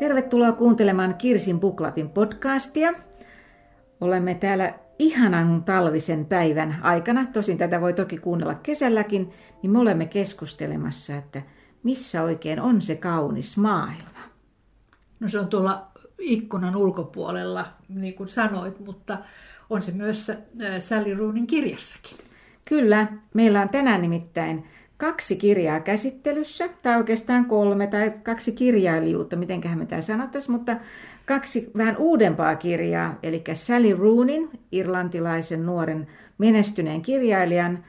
[0.00, 2.92] Tervetuloa kuuntelemaan Kirsin Buklapin podcastia.
[4.00, 9.32] Olemme täällä ihanan talvisen päivän aikana, tosin tätä voi toki kuunnella kesälläkin,
[9.62, 11.42] niin me olemme keskustelemassa, että
[11.82, 14.20] missä oikein on se kaunis maailma.
[15.20, 15.86] No se on tuolla
[16.18, 19.18] ikkunan ulkopuolella, niin kuin sanoit, mutta
[19.70, 20.38] on se myös äh,
[20.78, 22.16] Sally Roonin kirjassakin.
[22.64, 24.66] Kyllä, meillä on tänään nimittäin
[25.00, 30.76] kaksi kirjaa käsittelyssä, tai oikeastaan kolme, tai kaksi kirjailijuutta, mitenköhän me tämä sanottaisiin, mutta
[31.26, 36.06] kaksi vähän uudempaa kirjaa, eli Sally Roonin, irlantilaisen nuoren
[36.38, 37.84] menestyneen kirjailijan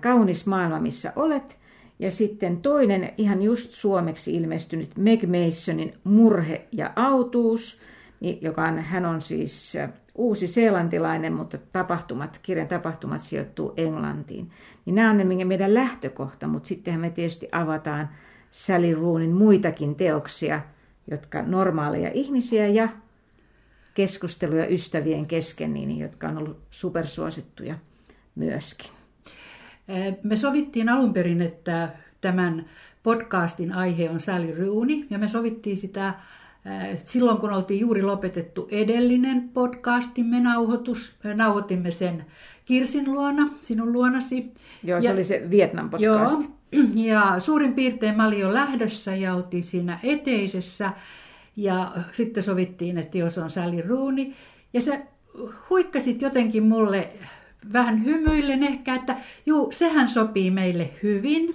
[0.00, 1.58] Kaunis maailma, missä olet,
[1.98, 7.80] ja sitten toinen ihan just suomeksi ilmestynyt Meg Masonin Murhe ja autuus,
[8.40, 9.76] joka on, hän on siis
[10.14, 14.50] uusi seelantilainen, mutta tapahtumat, kirjan tapahtumat sijoittuu Englantiin.
[14.84, 18.08] Niin nämä on meidän lähtökohta, mutta sittenhän me tietysti avataan
[18.50, 20.60] Sally Roonin muitakin teoksia,
[21.10, 22.88] jotka normaaleja ihmisiä ja
[23.94, 27.74] keskusteluja ystävien kesken, niin, jotka on ollut supersuosittuja
[28.34, 28.90] myöskin.
[30.22, 31.88] Me sovittiin alun perin, että
[32.20, 32.64] tämän
[33.02, 36.14] podcastin aihe on Sally Rooney, ja me sovittiin sitä
[36.96, 42.26] Silloin kun oltiin juuri lopetettu edellinen podcastimme nauhoitus, nauhoitimme sen
[42.64, 44.52] Kirsin luona, sinun luonasi.
[44.82, 46.34] Joo, se ja, oli se Vietnam podcast.
[46.34, 50.92] Joo, ja suurin piirtein mä olin jo lähdössä ja oltiin siinä eteisessä.
[51.56, 54.26] Ja sitten sovittiin, että jos on Sally Rooney.
[54.72, 55.00] Ja sä
[55.70, 57.08] huikkasit jotenkin mulle
[57.72, 61.54] vähän hymyillen ehkä, että juu, sehän sopii meille hyvin.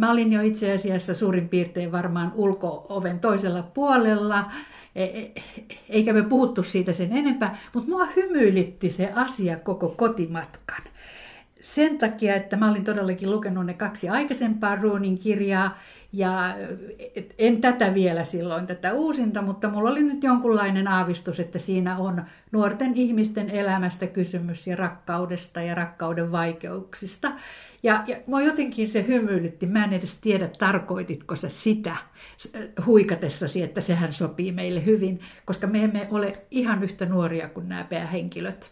[0.00, 4.44] Mä olin jo itse asiassa suurin piirtein varmaan ulko-oven toisella puolella,
[4.96, 5.32] e, e,
[5.88, 10.82] eikä me puhuttu siitä sen enempää, mutta mua hymyilitti se asia koko kotimatkan.
[11.60, 15.78] Sen takia, että mä olin todellakin lukenut ne kaksi aikaisempaa Ruunin kirjaa,
[16.12, 16.54] ja
[17.38, 22.22] en tätä vielä silloin, tätä uusinta, mutta mulla oli nyt jonkunlainen aavistus, että siinä on
[22.52, 27.32] nuorten ihmisten elämästä kysymys ja rakkaudesta ja rakkauden vaikeuksista.
[27.82, 29.66] Ja, ja mua jotenkin se hymyilytti.
[29.66, 31.96] Mä en edes tiedä, tarkoititko sä sitä
[32.86, 37.84] huikatessasi, että sehän sopii meille hyvin, koska me emme ole ihan yhtä nuoria kuin nämä
[37.84, 38.70] päähenkilöt.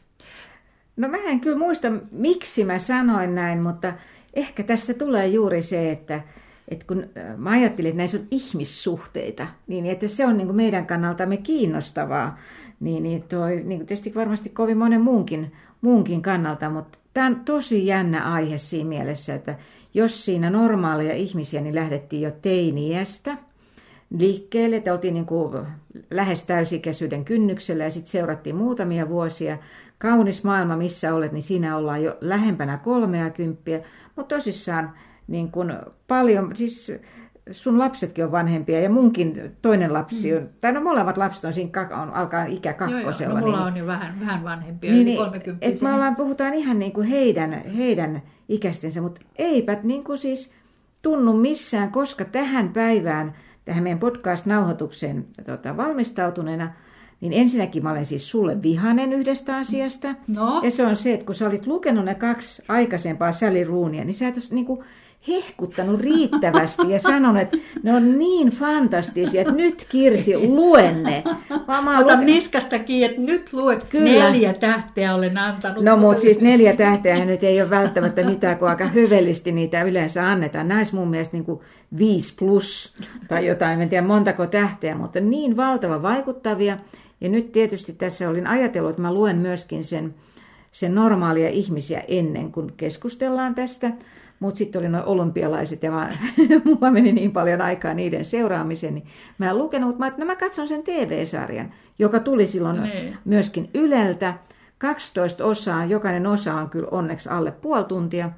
[0.96, 3.92] No mä en kyllä muista, miksi mä sanoin näin, mutta
[4.34, 6.20] ehkä tässä tulee juuri se, että,
[6.68, 10.86] että kun mä ajattelin, että näissä on ihmissuhteita, niin että se on niin kuin meidän
[10.86, 12.38] kannaltamme kiinnostavaa,
[12.80, 17.86] niin, niin, toi, niin tietysti varmasti kovin monen muunkin, muunkin kannalta, mutta tämä on tosi
[17.86, 19.54] jännä aihe siinä mielessä, että
[19.94, 23.36] jos siinä normaaleja ihmisiä, niin lähdettiin jo teiniästä
[24.18, 25.66] liikkeelle, että oltiin niin kuin
[26.10, 29.58] lähes täysikäisyyden kynnyksellä ja sitten seurattiin muutamia vuosia.
[29.98, 33.80] Kaunis maailma, missä olet, niin siinä ollaan jo lähempänä kolmea kymppiä,
[34.16, 34.92] mutta tosissaan
[35.26, 35.72] niin kuin
[36.08, 36.92] paljon, siis
[37.50, 40.48] sun lapsetkin on vanhempia ja munkin toinen lapsi on, mm.
[40.60, 43.04] tai no molemmat lapset on siinä, on, alkaa ikä kakkosella.
[43.04, 43.34] Joo, joo.
[43.40, 46.54] No, mulla niin, on jo vähän, vähän vanhempia, niin, yli 30 niin, me ollaan, puhutaan
[46.54, 50.54] ihan niin kuin heidän, heidän ikäistensä, mutta eipä niin kuin siis
[51.02, 53.34] tunnu missään, koska tähän päivään,
[53.64, 56.72] tähän meidän podcast-nauhoitukseen tota, valmistautuneena,
[57.20, 60.14] niin ensinnäkin mä olen siis sulle vihanen yhdestä asiasta.
[60.28, 60.60] No.
[60.64, 64.14] Ja se on se, että kun sä olit lukenut ne kaksi aikaisempaa Sally Roonia, niin
[64.14, 64.84] sä et niin kuin,
[65.28, 71.24] hehkuttanut riittävästi ja sanonut, että ne on niin fantastisia, että nyt Kirsi, luen ne.
[71.82, 72.24] Mä Ota luke...
[72.24, 73.84] niskasta kiinni, että nyt luet.
[73.84, 74.30] Kyllä.
[74.30, 75.84] Neljä tähteä olen antanut.
[75.84, 80.30] No mutta siis neljä tähteä nyt ei ole välttämättä mitään, kun aika hyvellisesti niitä yleensä
[80.30, 80.68] annetaan.
[80.68, 81.60] Näissä mun mielestä niin kuin
[81.98, 82.94] viisi plus
[83.28, 86.78] tai jotain, en tiedä montako tähteä, mutta niin valtava vaikuttavia.
[87.20, 90.14] Ja nyt tietysti tässä olin ajatellut, että mä luen myöskin sen,
[90.72, 93.90] sen normaalia ihmisiä ennen kuin keskustellaan tästä.
[94.40, 96.16] Mutta sitten oli nuo olympialaiset ja mä,
[96.64, 99.06] mulla meni niin paljon aikaa niiden seuraamiseen, niin
[99.38, 103.16] mä en lukenut, mutta mä, no mä katson sen TV-sarjan, joka tuli silloin niin.
[103.24, 104.34] myöskin Yleltä.
[104.78, 108.30] 12 osaa, jokainen osa on kyllä onneksi alle puoli tuntia,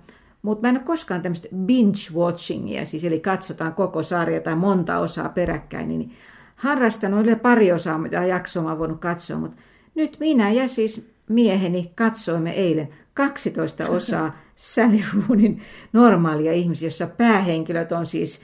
[0.43, 5.29] mutta mä en ole koskaan tämmöistä binge-watchingia, siis eli katsotaan koko sarja tai monta osaa
[5.29, 6.13] peräkkäin, niin
[6.57, 9.57] harrastanut yli pari osaa, mitä jaksoa mä voinut katsoa, mutta
[9.95, 15.63] nyt minä ja siis mieheni katsoimme eilen 12 osaa Sally Roonin
[15.93, 18.41] normaalia ihmisiä, jossa päähenkilöt on siis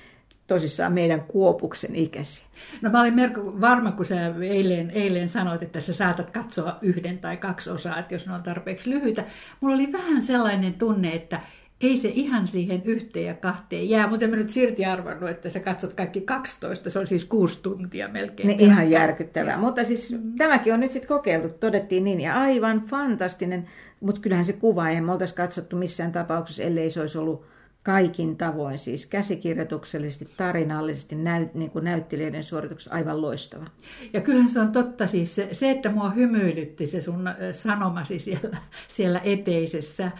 [0.46, 2.46] tosissaan meidän kuopuksen ikäisiä.
[2.82, 7.18] No mä olin Merko varma, kun sä eilen, eilen sanoit, että sä saatat katsoa yhden
[7.18, 9.24] tai kaksi osaa, että jos ne on tarpeeksi lyhyitä.
[9.60, 11.40] Mulla oli vähän sellainen tunne, että
[11.80, 15.50] ei se ihan siihen yhteen ja kahteen jää, mutta en mä nyt silti arvannut, että
[15.50, 18.46] sä katsot kaikki 12, se on siis kuusi tuntia melkein.
[18.46, 20.36] Ne ihan järkyttävää, mutta siis mm.
[20.36, 23.68] tämäkin on nyt sitten kokeiltu, todettiin niin, ja aivan fantastinen,
[24.00, 27.46] mutta kyllähän se kuva, eihän me oltaisi katsottu missään tapauksessa, ellei se olisi ollut
[27.86, 33.66] kaikin tavoin, siis käsikirjoituksellisesti, tarinallisesti, näyt, niin kuin näyttelijöiden suorituksessa aivan loistava.
[34.12, 38.56] Ja kyllähän se on totta siis se, se että mua hymyilytti se sun sanomasi siellä,
[38.88, 40.10] siellä eteisessä,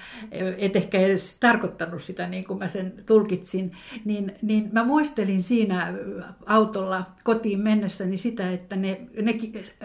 [0.59, 3.73] et ehkä edes tarkoittanut sitä niin kuin mä sen tulkitsin,
[4.05, 5.95] niin, niin mä muistelin siinä
[6.47, 9.35] autolla kotiin mennessäni sitä, että ne, ne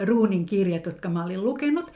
[0.01, 1.91] ruunin kirjat, jotka mä olin lukenut,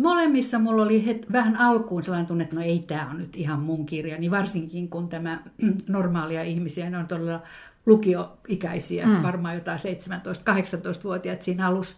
[0.00, 3.60] molemmissa mulla oli het, vähän alkuun sellainen tunne, että no ei tämä on nyt ihan
[3.60, 5.42] mun kirja, niin varsinkin kun tämä
[5.88, 7.42] normaalia ihmisiä, ne on todella
[7.86, 9.22] lukioikäisiä, mm.
[9.22, 11.96] varmaan jotain 17-18-vuotiaat siinä alussa.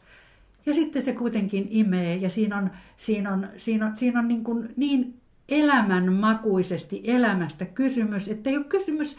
[0.67, 4.45] Ja sitten se kuitenkin imee ja siinä on, siinä on, siinä on, siinä on niin,
[4.45, 5.15] kuin niin
[5.49, 9.17] elämänmakuisesti elämästä kysymys, että ei ole kysymys,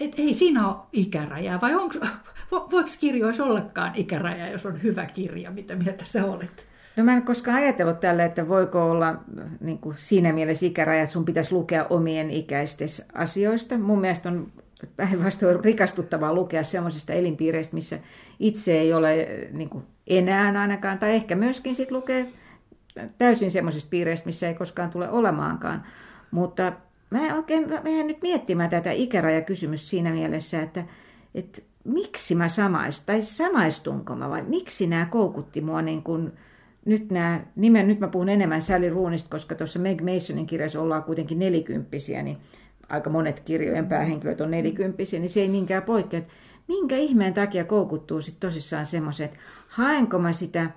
[0.00, 1.98] että ei siinä ole ikärajaa, vai onko,
[2.50, 6.73] voiko kirjoissa ollakaan ikäraja, jos on hyvä kirja, mitä mieltä sä olet?
[6.96, 9.14] No mä en koskaan ajatellut tälle, että voiko olla
[9.60, 13.78] niin kuin siinä mielessä ikäraja, että sun pitäisi lukea omien ikäisten asioista.
[13.78, 14.52] Mun mielestä on
[14.96, 17.98] päinvastoin rikastuttavaa lukea sellaisista elinpiireistä, missä
[18.38, 22.26] itse ei ole niin kuin enää ainakaan, tai ehkä myöskin sit lukee
[23.18, 25.82] täysin semmoisista piireistä, missä ei koskaan tule olemaankaan.
[26.30, 26.72] Mutta
[27.10, 30.84] mä oikein mä nyt miettimään tätä ikärajakysymystä siinä mielessä, että,
[31.34, 36.32] että miksi mä samaistun, tai samaistunko mä vai miksi nämä koukutti mua niin kuin,
[36.84, 41.02] nyt, nämä, nimen, nyt mä puhun enemmän Sally Roonista, koska tuossa Meg Masonin kirjassa ollaan
[41.02, 42.38] kuitenkin nelikymppisiä, niin
[42.88, 46.20] aika monet kirjojen päähenkilöt on nelikymppisiä, niin se ei niinkään poikkea.
[46.68, 49.38] Minkä ihmeen takia koukuttuu sitten tosissaan semmoiset, että
[49.68, 50.70] haenko mä sitä,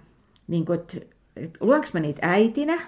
[0.47, 0.97] niin kuin, että,
[1.35, 2.79] että luenko mä niitä äitinä,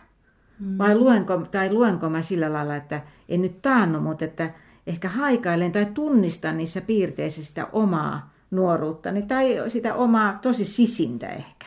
[0.59, 0.77] mm.
[0.77, 4.53] vai luenko, tai luenko mä sillä lailla, että en nyt taannu, mutta että
[4.87, 11.58] ehkä haikailen tai tunnistan niissä piirteissä sitä omaa nuoruuttani tai sitä omaa tosi sisintä ehkä.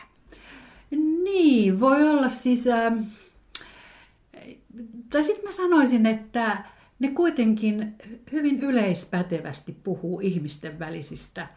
[1.33, 2.67] Niin, voi olla siis...
[2.67, 2.93] Äh,
[5.09, 6.57] tai sitten mä sanoisin, että
[6.99, 7.95] ne kuitenkin
[8.31, 11.47] hyvin yleispätevästi puhuu ihmisten välisistä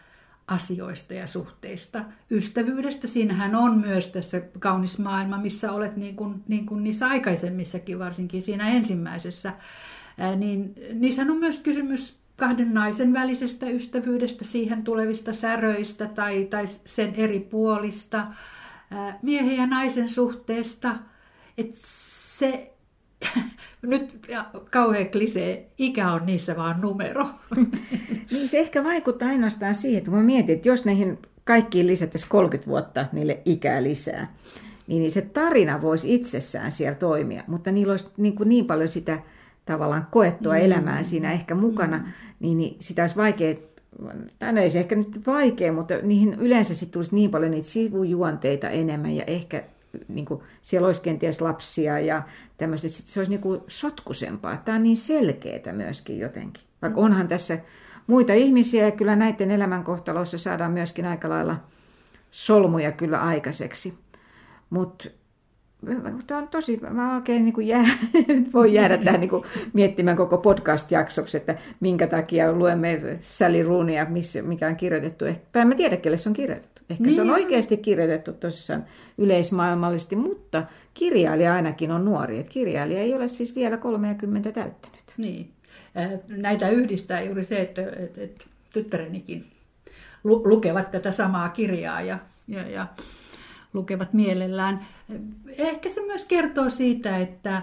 [0.47, 2.05] asioista ja suhteista.
[2.31, 7.99] Ystävyydestä, siinähän on myös tässä kaunis maailma, missä olet niin kuin, niin kuin niissä aikaisemmissakin,
[7.99, 9.53] varsinkin siinä ensimmäisessä.
[10.19, 16.65] Ää, niin, niissä on myös kysymys kahden naisen välisestä ystävyydestä, siihen tulevista säröistä tai, tai
[16.85, 18.27] sen eri puolista
[19.23, 20.97] miehen ja naisen suhteesta,
[21.59, 21.77] että
[22.39, 22.73] se,
[23.83, 24.27] nyt
[24.71, 27.27] kauhean klisee, ikä on niissä vaan numero.
[28.31, 32.71] niin se ehkä vaikuttaa ainoastaan siihen, että mä mietin, että jos näihin kaikkiin lisättäisiin 30
[32.71, 34.35] vuotta niille ikää lisää,
[34.87, 39.19] niin se tarina voisi itsessään siellä toimia, mutta niillä olisi niin, kuin niin paljon sitä
[39.65, 40.61] tavallaan koettua mm.
[40.61, 42.05] elämää siinä ehkä mukana, mm.
[42.41, 43.55] niin, niin sitä olisi vaikea
[43.99, 48.71] no ei se ehkä nyt vaikea, mutta niihin yleensä sitten tulisi niin paljon niitä sivujuonteita
[48.71, 49.65] enemmän ja ehkä
[50.09, 52.23] niin kuin, siellä olisi kenties lapsia ja
[52.57, 54.57] tämmöistä, että se olisi niin kuin sotkusempaa.
[54.57, 56.63] Tämä on niin selkeää myöskin jotenkin.
[56.83, 57.59] Vaikka onhan tässä
[58.07, 61.57] muita ihmisiä ja kyllä näiden elämänkohtaloissa saadaan myöskin aika lailla
[62.31, 63.95] solmuja kyllä aikaiseksi.
[64.71, 65.09] Mutta
[66.27, 67.87] Tämä on tosi, mä oikein niin kuin jää,
[68.55, 74.07] voi jäädä tähän niin kuin miettimään koko podcast-jaksoksi, että minkä takia luemme Sally Roonia,
[74.43, 75.25] mikä on kirjoitettu.
[75.53, 76.83] Tai en mä tiedä, kelle se on kirjoitettu.
[76.91, 77.15] Ehkä niin.
[77.15, 77.35] se on niin.
[77.35, 78.85] oikeasti kirjoitettu tosissaan
[79.19, 82.39] yleismaailmallisesti, mutta kirjailija ainakin on nuori.
[82.39, 85.01] Että kirjailija ei ole siis vielä 30 täyttänyt.
[85.17, 85.51] Niin.
[86.29, 89.45] Näitä yhdistää juuri se, että, että, että tyttärenikin
[90.25, 92.19] lukevat tätä samaa kirjaa ja,
[92.49, 92.87] ja, ja
[93.77, 94.87] lukevat mielellään.
[95.59, 97.63] Ehkä se myös kertoo siitä, että...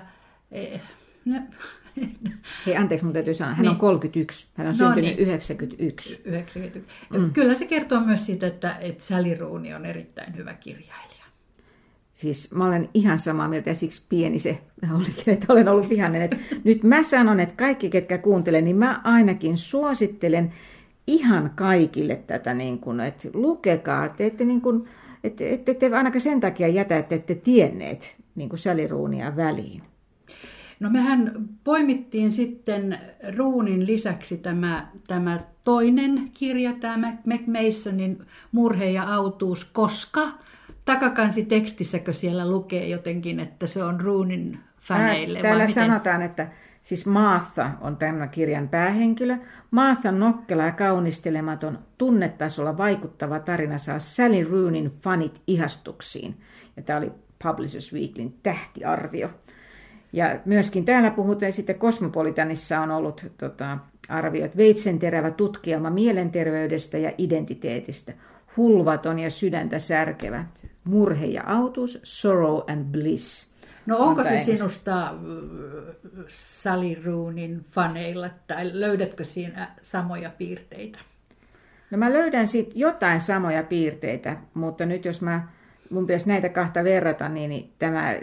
[0.52, 0.82] Eh,
[2.66, 3.72] Hei, anteeksi, mutta täytyy sanoa, hän niin.
[3.72, 5.28] on 31, hän on no syntynyt niin.
[5.28, 6.22] 91.
[6.26, 6.94] 91.
[7.10, 7.34] Mm.
[7.34, 11.24] Kyllä se kertoo myös siitä, että, että Sally Rooney on erittäin hyvä kirjailija.
[12.14, 14.58] Siis mä olen ihan samaa mieltä ja siksi pieni se
[14.96, 16.22] olikin, että olen ollut vihainen.
[16.22, 20.54] Että nyt mä sanon, että kaikki ketkä kuuntelee, niin mä ainakin suosittelen
[21.08, 24.88] ihan kaikille tätä, niin kuin, että lukekaa, että ette niin kuin,
[25.24, 29.84] että et, et, et ainakaan sen takia jätä, että ette tienneet niin kuin säliruunia väliin.
[30.80, 33.00] No mehän poimittiin sitten
[33.38, 38.20] ruunin lisäksi tämä, tämä toinen kirja, tämä McMasonin
[38.52, 40.28] Murhe ja autuus, koska
[40.86, 45.42] takakansi tekstissäkö siellä lukee jotenkin, että se on ruunin faneille?
[45.42, 46.48] Täällä sanotaan, että
[46.84, 49.38] Siis Martha on tämän kirjan päähenkilö.
[49.72, 56.38] Martha nokkela ja kaunistelematon tunnetasolla vaikuttava tarina saa Sally Roonin fanit ihastuksiin.
[56.78, 57.12] Ja tämä oli
[57.44, 59.30] Publishers Weeklyn tähtiarvio.
[60.14, 63.78] Ja myöskin täällä puhutaan sitten Cosmopolitanissa on ollut tota,
[64.10, 68.14] arviot veitsen terävä tutkielma mielenterveydestä ja identiteetistä.
[68.58, 70.68] Hulvaton ja sydäntä särkevät.
[70.84, 73.53] Murhe ja autus, sorrow and bliss.
[73.86, 75.14] No onko se sinusta äh,
[76.28, 81.00] Sally Roonin faneilla, tai löydätkö siinä samoja piirteitä?
[81.92, 85.48] No mä löydän siitä jotain samoja piirteitä, mutta nyt jos mä,
[85.90, 88.16] mun pitäisi näitä kahta verrata, niin, niin tämä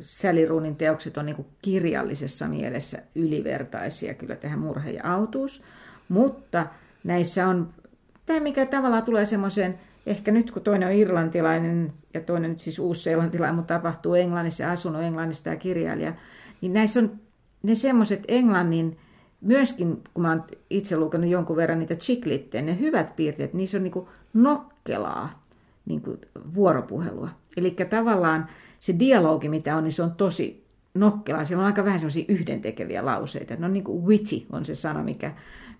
[0.00, 5.62] Sally Roonin teokset on niin kuin kirjallisessa mielessä ylivertaisia kyllä tähän murhe ja autuus.
[6.08, 6.66] Mutta
[7.04, 7.74] näissä on,
[8.26, 12.78] tämä mikä tavallaan tulee semmoiseen, ehkä nyt kun toinen on irlantilainen ja toinen nyt siis
[12.78, 16.14] uusseelantilainen, mutta tapahtuu Englannissa ja asunut Englannissa tämä kirjailija,
[16.60, 17.12] niin näissä on
[17.62, 18.98] ne semmoiset Englannin,
[19.40, 23.82] myöskin kun mä oon itse lukenut jonkun verran niitä chiklitteen, ne hyvät piirteet, niissä on
[23.82, 25.42] niinku nokkelaa
[25.86, 26.18] niinku
[26.54, 27.28] vuoropuhelua.
[27.56, 28.48] Eli tavallaan
[28.80, 30.64] se dialogi, mitä on, niin se on tosi
[30.94, 31.44] nokkelaa.
[31.44, 33.56] Siellä on aika vähän semmoisia yhdentekeviä lauseita.
[33.58, 35.32] No niin kuin witty on se sana, mikä,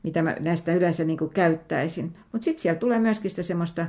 [0.03, 2.17] mitä mä näistä yleensä niin kuin käyttäisin.
[2.33, 3.87] Mutta sitten siellä tulee myöskin sitä semmoista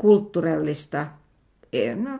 [0.00, 1.06] kulttuurellista,
[1.72, 2.10] e, no,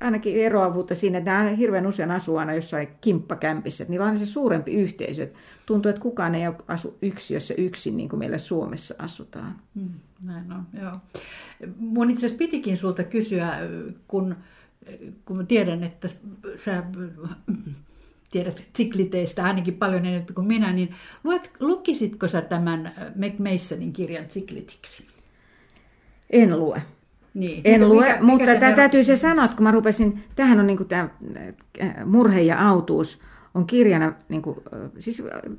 [0.00, 3.84] ainakin eroavuutta siinä, että nämä hirveän usein asuu aina jossain kimppakämpissä.
[3.84, 5.28] Että niillä on se suurempi yhteisö.
[5.66, 9.56] Tuntuu, että kukaan ei asu yksiössä yksin, niin kuin meillä Suomessa asutaan.
[9.74, 9.90] Hmm,
[10.24, 10.92] näin on, joo.
[11.76, 13.58] Mun itse asiassa pitikin sulta kysyä,
[14.08, 14.36] kun,
[15.24, 16.08] kun tiedän, että
[16.56, 16.82] sä
[18.30, 25.06] tiedät sikliteistä ainakin paljon enemmän kuin minä, niin luet, lukisitko sä tämän McMasonin kirjan siklitiksi?
[26.30, 26.82] En lue.
[27.34, 27.60] Niin.
[27.64, 30.24] En Mikä- lue, mikä- mutta mikä tämä ero- täytyy se sanoa, että kun mä rupesin,
[30.36, 31.08] tähän on niinku tämä
[32.04, 33.20] murhe ja autuus
[33.54, 35.52] on kirjana, niinku, äh, siis äh,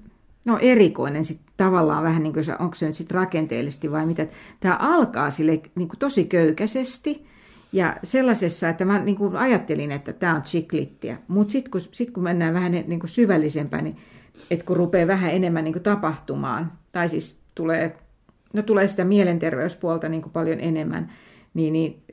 [0.46, 4.27] no erikoinen sit tavallaan vähän, niin kuin, onko se nyt sitten rakenteellisesti vai mitä.
[4.60, 7.25] Tämä alkaa sille niinku tosi köykäisesti
[7.72, 12.24] ja sellaisessa, että mä niinku ajattelin, että tämä on chiklittiä, mutta sitten kun, sit kun
[12.24, 13.98] mennään vähän niinku syvällisempään, niin
[14.51, 17.98] että kun rupeaa vähän enemmän niinku tapahtumaan, tai siis tulee,
[18.53, 21.12] no tulee sitä mielenterveyspuolta niinku paljon enemmän,
[21.55, 22.03] niin, niin,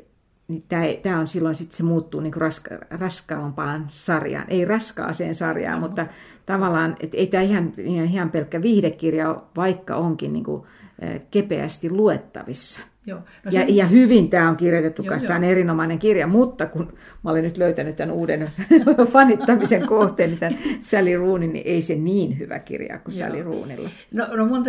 [0.48, 0.64] niin
[1.02, 4.46] tämä on silloin sitten se muuttuu niinku raska, raskaampaan sarjaan.
[4.48, 5.88] Ei raskaaseen sarjaan, no.
[5.88, 6.06] mutta
[6.46, 10.66] tavallaan, että ei tämä ihan, ihan, ihan pelkkä viihdekirja vaikka onkin niinku,
[10.98, 12.80] eh, kepeästi luettavissa.
[13.06, 13.18] Joo.
[13.18, 16.92] No Ja, sen- ja hyvin tämä on kirjoitettu, Joo, tämä on erinomainen kirja, mutta kun
[17.24, 18.50] mä olen nyt löytänyt tämän uuden
[19.12, 23.28] fanittamisen kohteen, niin tämän Sally Roonin, niin ei se niin hyvä kirja kuin Joo.
[23.28, 23.90] Sally Roonilla.
[24.12, 24.64] No, no mun,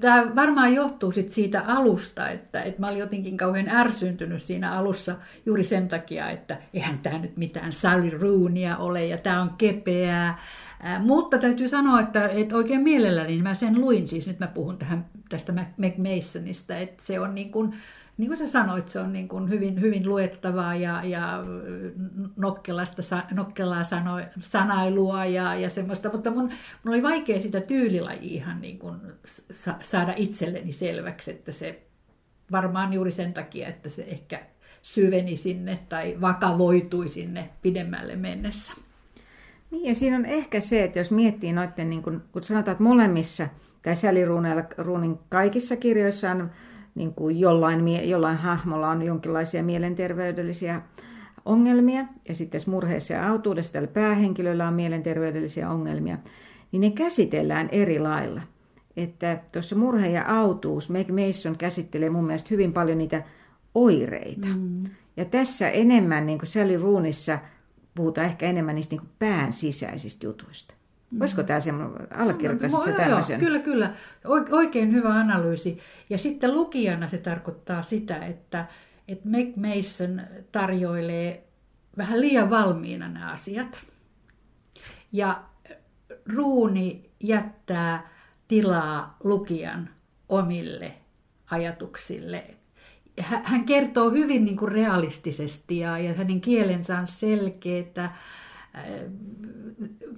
[0.00, 5.16] tämä varmaan johtuu sit siitä alusta, että, että mä olin jotenkin kauhean ärsyntynyt siinä alussa
[5.46, 10.38] juuri sen takia, että eihän tämä nyt mitään Sally Roonia ole ja tämä on kepeää.
[10.86, 14.78] Ää, mutta täytyy sanoa, että, että oikein mielelläni mä sen luin, siis nyt mä puhun
[14.78, 17.74] tähän, tästä McMasonista, että se on niin kuin,
[18.16, 21.44] niin kuin sä sanoit, se on niin kuin hyvin, hyvin luettavaa ja, ja
[22.36, 26.50] nokkelasta, nokkelaa sano, sanailua ja, ja semmoista, mutta mun,
[26.84, 29.00] mun oli vaikea sitä tyylilajia ihan niin kuin
[29.50, 31.82] sa- saada itselleni selväksi, että se
[32.52, 34.46] varmaan juuri sen takia, että se ehkä
[34.82, 38.83] syveni sinne tai vakavoitui sinne pidemmälle mennessä.
[39.74, 42.84] Niin, ja siinä on ehkä se, että jos miettii noiden, niin kun, kun sanotaan, että
[42.84, 43.48] molemmissa,
[43.82, 44.26] tai Sally
[45.28, 46.50] kaikissa kirjoissa on
[46.94, 50.82] niin kuin jollain, jollain hahmolla on jonkinlaisia mielenterveydellisiä
[51.44, 56.18] ongelmia, ja sitten tässä murheessa ja autuudessa tällä päähenkilöllä on mielenterveydellisiä ongelmia,
[56.72, 58.42] niin ne käsitellään eri lailla.
[58.96, 63.22] Että tuossa murhe ja autuus, Meg Mason käsittelee mun mielestä hyvin paljon niitä
[63.74, 64.46] oireita.
[64.46, 64.84] Mm.
[65.16, 67.38] Ja tässä enemmän, niin kuin Sally Roonissa,
[67.94, 70.74] puhutaan ehkä enemmän niistä niin pään sisäisistä jutuista.
[71.10, 71.20] Mm.
[71.20, 73.40] Olisiko tämä semmoinen, allekirjoittaisit Joo, se joo, tämmöisen?
[73.40, 73.94] Kyllä, kyllä.
[74.26, 75.78] Oik- Oikein hyvä analyysi.
[76.10, 78.66] Ja sitten lukijana se tarkoittaa sitä, että,
[79.08, 80.20] että Meg Mason
[80.52, 81.44] tarjoilee
[81.96, 83.82] vähän liian valmiina nämä asiat.
[85.12, 85.42] Ja
[86.34, 88.08] ruuni jättää
[88.48, 89.90] tilaa lukijan
[90.28, 90.92] omille
[91.50, 92.44] ajatuksille.
[93.20, 98.16] Hä- Hän kertoo hyvin niin kuin realistisesti ja, ja hänen kielensä on selkeää,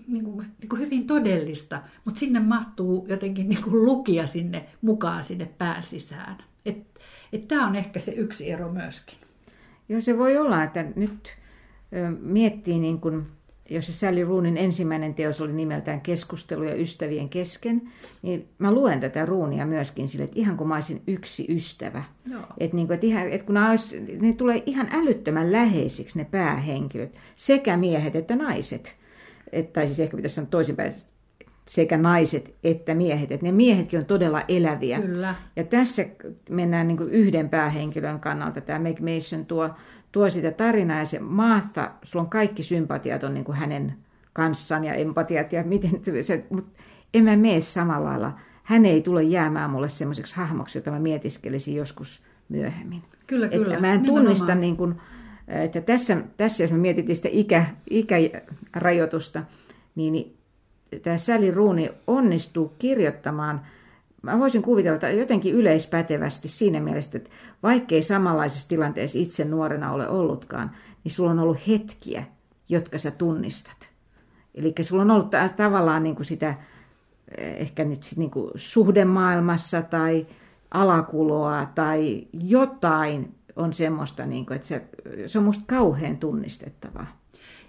[0.08, 5.24] niin kuin, niin kuin hyvin todellista, mutta sinne mahtuu jotenkin niin kuin lukija sinne mukaan
[5.24, 6.36] sinne pään sisään.
[7.48, 9.18] Tämä on ehkä se yksi ero myöskin.
[9.88, 11.28] Joo, se voi olla, että nyt
[12.20, 13.26] miettii, niin kun,
[13.70, 17.82] jos se Sally Roonin ensimmäinen teos oli nimeltään Keskusteluja ystävien kesken,
[18.22, 22.04] niin mä luen tätä ruunia myöskin sille, että ihan kuin mä olisin yksi ystävä.
[22.30, 22.42] Joo.
[22.58, 27.76] Että niin et ihan, et kun olisi, ne tulee ihan älyttömän läheisiksi ne päähenkilöt, sekä
[27.76, 28.96] miehet että naiset.
[29.52, 30.94] Et, tai siis ehkä pitäisi sanoa toisinpäin,
[31.68, 33.32] sekä naiset että miehet.
[33.32, 35.00] Että ne miehetkin on todella eläviä.
[35.00, 35.34] Kyllä.
[35.56, 36.04] Ja tässä
[36.50, 38.60] mennään niin kuin yhden päähenkilön kannalta.
[38.60, 39.70] Tämä Meg Mason tuo,
[40.16, 43.94] tuo sitä tarinaa ja se Martha, sulla on kaikki sympatiat on niin kuin hänen
[44.32, 46.82] kanssaan ja empatiat ja miten se, mutta
[47.14, 48.32] en mä mene samalla lailla.
[48.62, 53.02] Hän ei tule jäämään mulle semmoiseksi hahmoksi, jota mä mietiskelisin joskus myöhemmin.
[53.26, 53.80] Kyllä, Että kyllä.
[53.80, 54.24] mä en Nimenomaan.
[54.24, 54.94] tunnista niin kuin,
[55.48, 59.44] että tässä, tässä jos me mietittiin sitä ikä, ikärajoitusta,
[59.94, 60.36] niin
[61.02, 63.60] tämä Sally Rooney onnistuu kirjoittamaan,
[64.32, 67.30] mä voisin kuvitella, että jotenkin yleispätevästi siinä mielessä, että
[67.62, 70.70] vaikkei samanlaisessa tilanteessa itse nuorena ole ollutkaan,
[71.04, 72.24] niin sulla on ollut hetkiä,
[72.68, 73.90] jotka sä tunnistat.
[74.54, 76.54] Eli sulla on ollut tavallaan niin kuin sitä
[77.36, 80.26] ehkä nyt niin kuin suhdemaailmassa tai
[80.70, 84.82] alakuloa tai jotain on semmoista, niin kuin, että se,
[85.26, 87.06] se on musta kauhean tunnistettavaa.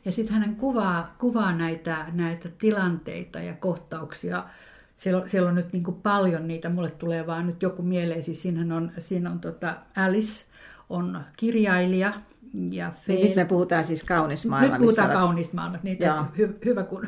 [0.06, 4.44] Ja sitten hänen kuvaa, kuvaa näitä, näitä tilanteita ja kohtauksia.
[4.98, 8.24] Siellä on, siellä on nyt niin kuin paljon niitä, mulle tulee vaan nyt joku mieleen.
[8.24, 10.46] Siis siinä on, siinä on tota Alice,
[10.90, 12.14] on kirjailija,
[12.72, 14.74] ja Niin nyt me puhutaan siis kaunismaailma.
[14.74, 15.78] Nyt puhutaan kaunismaailma.
[15.84, 17.08] Niitä hy, hyvä kun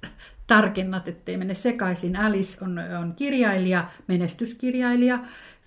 [0.46, 2.16] tarkennat, ettei mene sekaisin.
[2.16, 5.18] Alice on, on kirjailija, menestyskirjailija.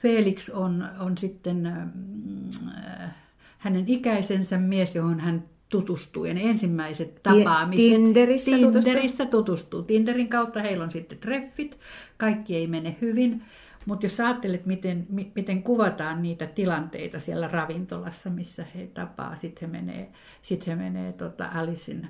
[0.01, 3.15] Felix on, on sitten äh,
[3.57, 6.25] hänen ikäisensä mies, johon hän tutustuu.
[6.25, 9.43] Ja ne ensimmäiset tapaamiset Tinderissä, Tinderissä tutustuu.
[9.43, 9.83] tutustuu.
[9.83, 11.79] Tinderin kautta heillä on sitten treffit.
[12.17, 13.43] Kaikki ei mene hyvin.
[13.85, 19.77] Mutta jos ajattelet, miten, miten kuvataan niitä tilanteita siellä ravintolassa, missä he tapaa, sitten he
[19.77, 20.11] menee,
[20.41, 22.07] sit he menee tota Alicein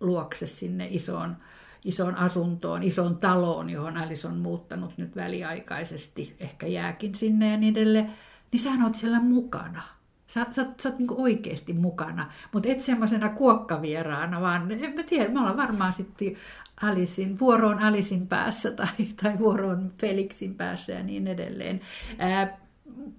[0.00, 1.36] luokse sinne isoon,
[1.84, 7.76] isoon asuntoon, isoon taloon, johon Alice on muuttanut nyt väliaikaisesti, ehkä jääkin sinne ja niin
[7.76, 8.12] edelleen,
[8.52, 9.95] niin sä oot siellä mukana.
[10.26, 15.32] Sä, sä, sä oot niin oikeasti mukana, mutta et semmoisena kuokkavieraana, vaan en mä tiedä,
[15.32, 16.36] me ollaan varmaan sitten
[16.82, 18.88] Alisin, vuoroon Alisin päässä tai,
[19.22, 21.80] tai vuoroon Felixin päässä ja niin edelleen.
[22.18, 22.58] Ää,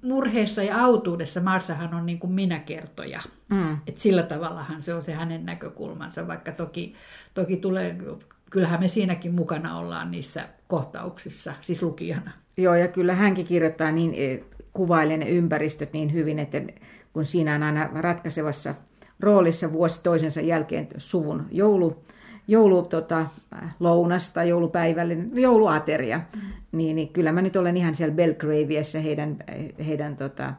[0.04, 3.22] murheessa ja autuudessa Marsahan on niin kuin minäkertoja.
[3.50, 3.78] Mm.
[3.88, 6.94] Et sillä tavallahan se on se hänen näkökulmansa, vaikka toki,
[7.34, 7.98] toki tulee,
[8.50, 12.32] kyllähän me siinäkin mukana ollaan niissä kohtauksissa, siis lukijana.
[12.58, 14.44] Joo, ja kyllä hänkin kirjoittaa niin,
[14.78, 16.62] kuvailee ne ympäristöt niin hyvin, että
[17.14, 18.76] kun siinä on aina ratkaisevassa
[19.20, 22.04] roolissa vuosi toisensa jälkeen suvun joulu,
[22.48, 23.26] joulu, tota,
[23.80, 26.42] lounasta, joulupäivällinen, jouluateria, mm.
[26.72, 29.38] niin, niin kyllä mä nyt olen ihan siellä Belgraviassa heidän,
[29.88, 30.54] heidän tota,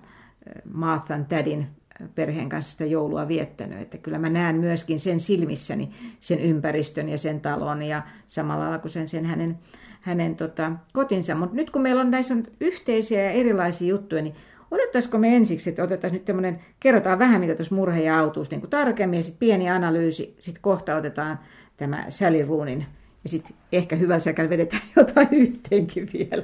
[0.73, 1.66] Marthan tädin
[2.14, 3.81] perheen kanssa sitä joulua viettänyt.
[3.81, 5.90] Että kyllä mä näen myöskin sen silmissäni
[6.21, 9.59] sen ympäristön ja sen talon ja samalla lailla kuin sen, sen hänen,
[10.01, 11.35] hänen tota, kotinsa.
[11.35, 14.35] Mutta nyt kun meillä on näissä on yhteisiä ja erilaisia juttuja, niin
[14.71, 18.61] otettaisiko me ensiksi, että otettaisiin nyt tämmöinen, kerrotaan vähän mitä tuossa murhe ja autuus niin
[18.61, 21.39] kuin tarkemmin ja sitten pieni analyysi, sitten kohta otetaan
[21.77, 22.87] tämä Sally Roonin.
[23.23, 26.43] Ja sitten ehkä hyvällä säkällä vedetään jotain yhteenkin vielä.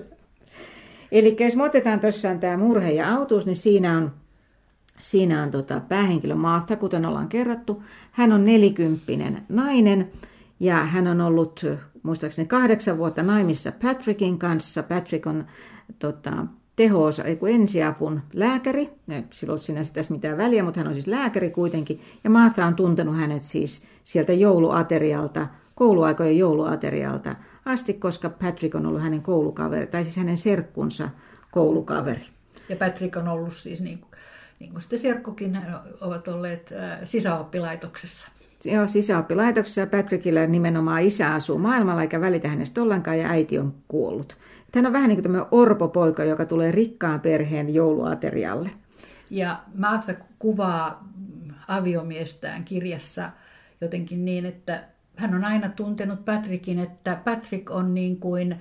[1.13, 4.13] Eli jos me otetaan tosiaan tämä murhe ja autuus, niin siinä on,
[4.99, 7.83] siinä on tota päähenkilö Martha, kuten ollaan kerrottu.
[8.11, 10.11] Hän on nelikymppinen nainen
[10.61, 11.65] ja hän on ollut
[12.05, 14.83] muistaakseni kahdeksan vuotta naimissa Patrickin kanssa.
[14.83, 15.47] Patrick on
[15.99, 17.09] tota, teho
[17.51, 18.91] ensiapun lääkäri.
[19.31, 22.01] Silloin sinänsä tässä mitään väliä, mutta hän on siis lääkäri kuitenkin.
[22.25, 29.03] Ja Martha on tuntenut hänet siis sieltä jouluaterialta, kouluaikojen jouluaterialta asti, koska Patrick on ollut
[29.03, 31.09] hänen koulukaveri, tai siis hänen serkkunsa
[31.51, 32.27] koulukaveri.
[32.69, 34.11] Ja Patrick on ollut siis, niin kuin,
[34.65, 35.59] niin kuin sitten serkkukin,
[36.01, 36.71] ovat olleet
[37.05, 38.29] sisäoppilaitoksessa.
[38.65, 44.37] Joo, sisäoppilaitoksessa Patrickilla nimenomaan isä asuu maailmalla eikä välitä hänestä ollenkaan ja äiti on kuollut.
[44.75, 48.71] Hän on vähän niin kuin tämmöinen orpopoika, joka tulee rikkaan perheen jouluaterialle.
[49.31, 51.09] Ja Martha kuvaa
[51.69, 53.31] aviomiestään kirjassa
[53.81, 54.85] jotenkin niin, että
[55.17, 58.57] hän on aina tuntenut Patrickin, että Patrick on niin kuin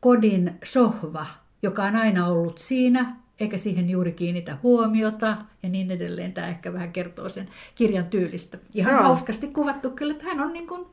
[0.00, 1.26] kodin sohva,
[1.62, 6.32] joka on aina ollut siinä, eikä siihen juuri kiinnitä huomiota ja niin edelleen.
[6.32, 8.58] Tämä ehkä vähän kertoo sen kirjan tyylistä.
[8.74, 9.02] Ihan Joo.
[9.02, 10.86] hauskasti kuvattu kyllä, että hän on niin kuin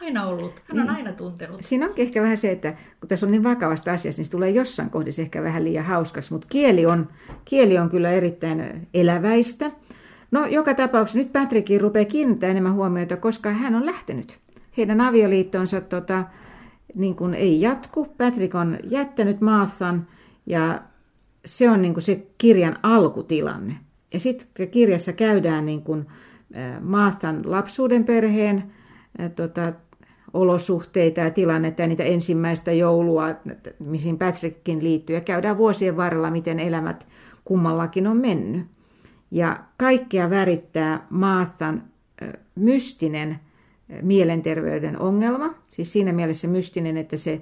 [0.00, 0.62] aina ollut.
[0.64, 0.96] Hän on niin.
[0.96, 1.62] aina tuntenut.
[1.62, 4.50] Siinä onkin ehkä vähän se, että kun tässä on niin vakavasta asiasta, niin se tulee
[4.50, 7.08] jossain kohdassa ehkä vähän liian hauskaksi, mutta kieli on,
[7.44, 9.70] kieli on kyllä erittäin eläväistä.
[10.30, 14.38] No joka tapauksessa nyt Patrickin rupeaa kiinnittämään enemmän huomiota, koska hän on lähtenyt.
[14.76, 16.24] Heidän avioliittonsa tota,
[16.94, 18.04] niin kuin ei jatku.
[18.18, 20.06] Patrick on jättänyt Marthan
[20.46, 20.82] ja
[21.44, 23.76] se on niin kuin se kirjan alkutilanne.
[24.12, 26.06] Ja sitten kirjassa käydään niin kuin
[26.80, 28.64] Marthan lapsuuden perheen
[29.36, 29.72] tota,
[30.32, 33.26] olosuhteita ja tilannetta ja niitä ensimmäistä joulua,
[33.78, 35.16] mihin Patrickin liittyy.
[35.16, 37.06] Ja käydään vuosien varrella, miten elämät
[37.44, 38.66] kummallakin on mennyt.
[39.30, 41.82] Ja kaikkea värittää Maathan
[42.54, 43.38] mystinen
[44.02, 45.54] mielenterveyden ongelma.
[45.68, 47.40] Siis siinä mielessä mystinen, että se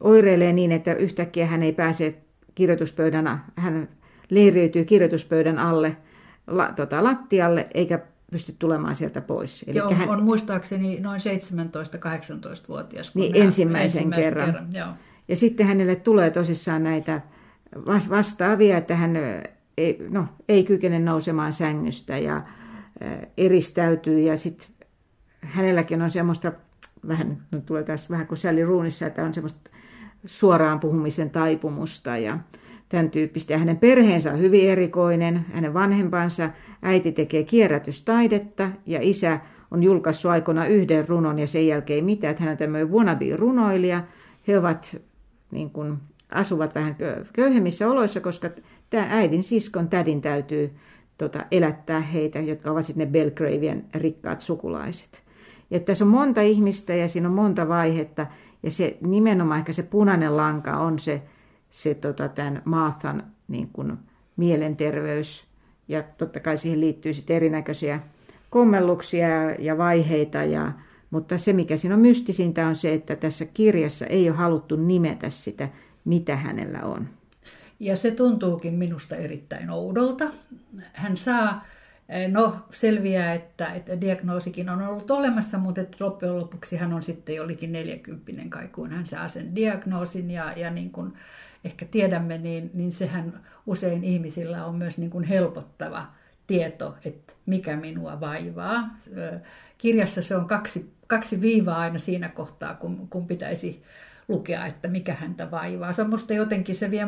[0.00, 2.14] oireilee niin, että yhtäkkiä hän ei pääse
[2.54, 3.88] kirjoituspöydän, hän
[4.30, 5.96] leiriytyy kirjoituspöydän alle
[6.46, 7.98] la, tota, lattialle, eikä
[8.30, 9.64] pysty tulemaan sieltä pois.
[9.66, 13.14] Eli on, hän, on muistaakseni noin 17-18-vuotias.
[13.14, 14.46] Niin ensimmäisen, ensimmäisen kerran.
[14.46, 14.88] kerran joo.
[15.28, 17.20] Ja sitten hänelle tulee tosissaan näitä
[18.10, 19.16] vastaavia, että hän
[19.78, 22.42] ei, no, ei kykene nousemaan sängystä ja
[23.36, 24.68] eristäytyy ja sitten
[25.40, 26.52] hänelläkin on semmoista,
[27.08, 29.70] vähän, nyt tulee tässä vähän kuin Sally Ruunissa, että on semmoista
[30.24, 32.38] suoraan puhumisen taipumusta ja
[32.88, 33.52] tämän tyyppistä.
[33.52, 36.50] Ja hänen perheensä on hyvin erikoinen, hänen vanhempansa,
[36.82, 42.30] äiti tekee kierrätystaidetta ja isä on julkaissut aikana yhden runon ja sen jälkeen ei mitään,
[42.30, 44.02] että hän on tämmöinen wannabe-runoilija.
[44.48, 44.96] He ovat,
[45.50, 45.98] niin kuin,
[46.30, 46.96] asuvat vähän
[47.32, 48.50] köyhemmissä oloissa, koska
[48.90, 50.70] tämä äidin siskon tädin täytyy
[51.18, 55.22] tota, elättää heitä, jotka ovat sitten ne Belgravien rikkaat sukulaiset.
[55.70, 58.26] Ja tässä on monta ihmistä ja siinä on monta vaihetta,
[58.62, 61.22] ja se nimenomaan ehkä se punainen lanka on se,
[61.70, 63.98] se tota, tämän Marthan niin kuin,
[64.36, 65.46] mielenterveys,
[65.88, 68.00] ja totta kai siihen liittyy sitten erinäköisiä
[68.50, 70.72] kommelluksia ja vaiheita, ja,
[71.10, 75.30] mutta se mikä siinä on mystisintä on se, että tässä kirjassa ei ole haluttu nimetä
[75.30, 75.68] sitä,
[76.04, 77.08] mitä hänellä on.
[77.80, 80.24] Ja se tuntuukin minusta erittäin oudolta.
[80.92, 81.64] Hän saa,
[82.28, 87.34] no selviää, että, että diagnoosikin on ollut olemassa, mutta että loppujen lopuksi hän on sitten
[87.34, 91.12] jollekin 40 kai, kun hän saa sen diagnoosin ja, ja niin kuin
[91.64, 96.06] ehkä tiedämme, niin, niin sehän usein ihmisillä on myös niin kuin helpottava
[96.46, 98.88] tieto, että mikä minua vaivaa.
[99.78, 103.82] Kirjassa se on kaksi, kaksi viivaa aina siinä kohtaa, kun, kun pitäisi
[104.28, 105.92] lukea, että mikä häntä vaivaa.
[105.92, 107.06] Se on musta jotenkin se vie...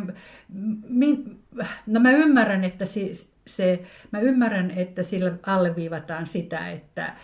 [0.88, 1.42] Min,
[1.86, 3.00] no mä ymmärrän, että se,
[3.46, 7.14] se, mä ymmärrän, että sillä alleviivataan sitä, että,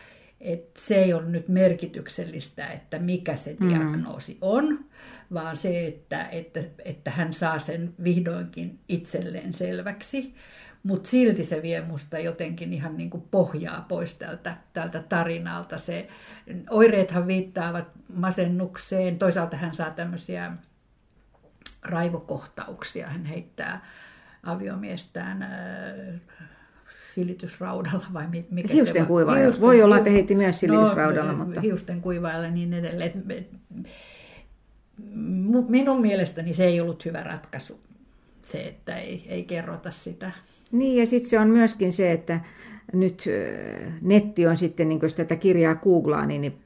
[0.40, 3.68] että se ei ole nyt merkityksellistä, että mikä se mm.
[3.68, 4.38] diagnoosi mm.
[4.40, 4.84] on,
[5.34, 10.34] vaan se, että, että, että hän saa sen vihdoinkin itselleen selväksi
[10.82, 15.78] mutta silti se vie musta jotenkin ihan niin kuin pohjaa pois tältä, tältä tarinalta.
[15.78, 16.08] Se,
[16.70, 20.52] oireethan viittaavat masennukseen, toisaalta hän saa tämmöisiä
[21.82, 23.86] raivokohtauksia, hän heittää
[24.42, 26.20] aviomiestään äh,
[27.14, 29.38] silitysraudalla vai mikä hiusten se on?
[29.38, 31.32] Hiusten, Voi olla, että heitti myös silitysraudalla.
[31.32, 31.60] No, mutta...
[31.60, 33.24] Hiusten kuivailla ja niin edelleen.
[35.68, 37.80] Minun mielestäni se ei ollut hyvä ratkaisu,
[38.42, 40.32] se, että ei, ei kerrota sitä
[40.72, 42.40] niin ja sitten se on myöskin se, että
[42.92, 43.24] nyt
[44.00, 46.60] netti on sitten, niin jos tätä kirjaa googlaa, niin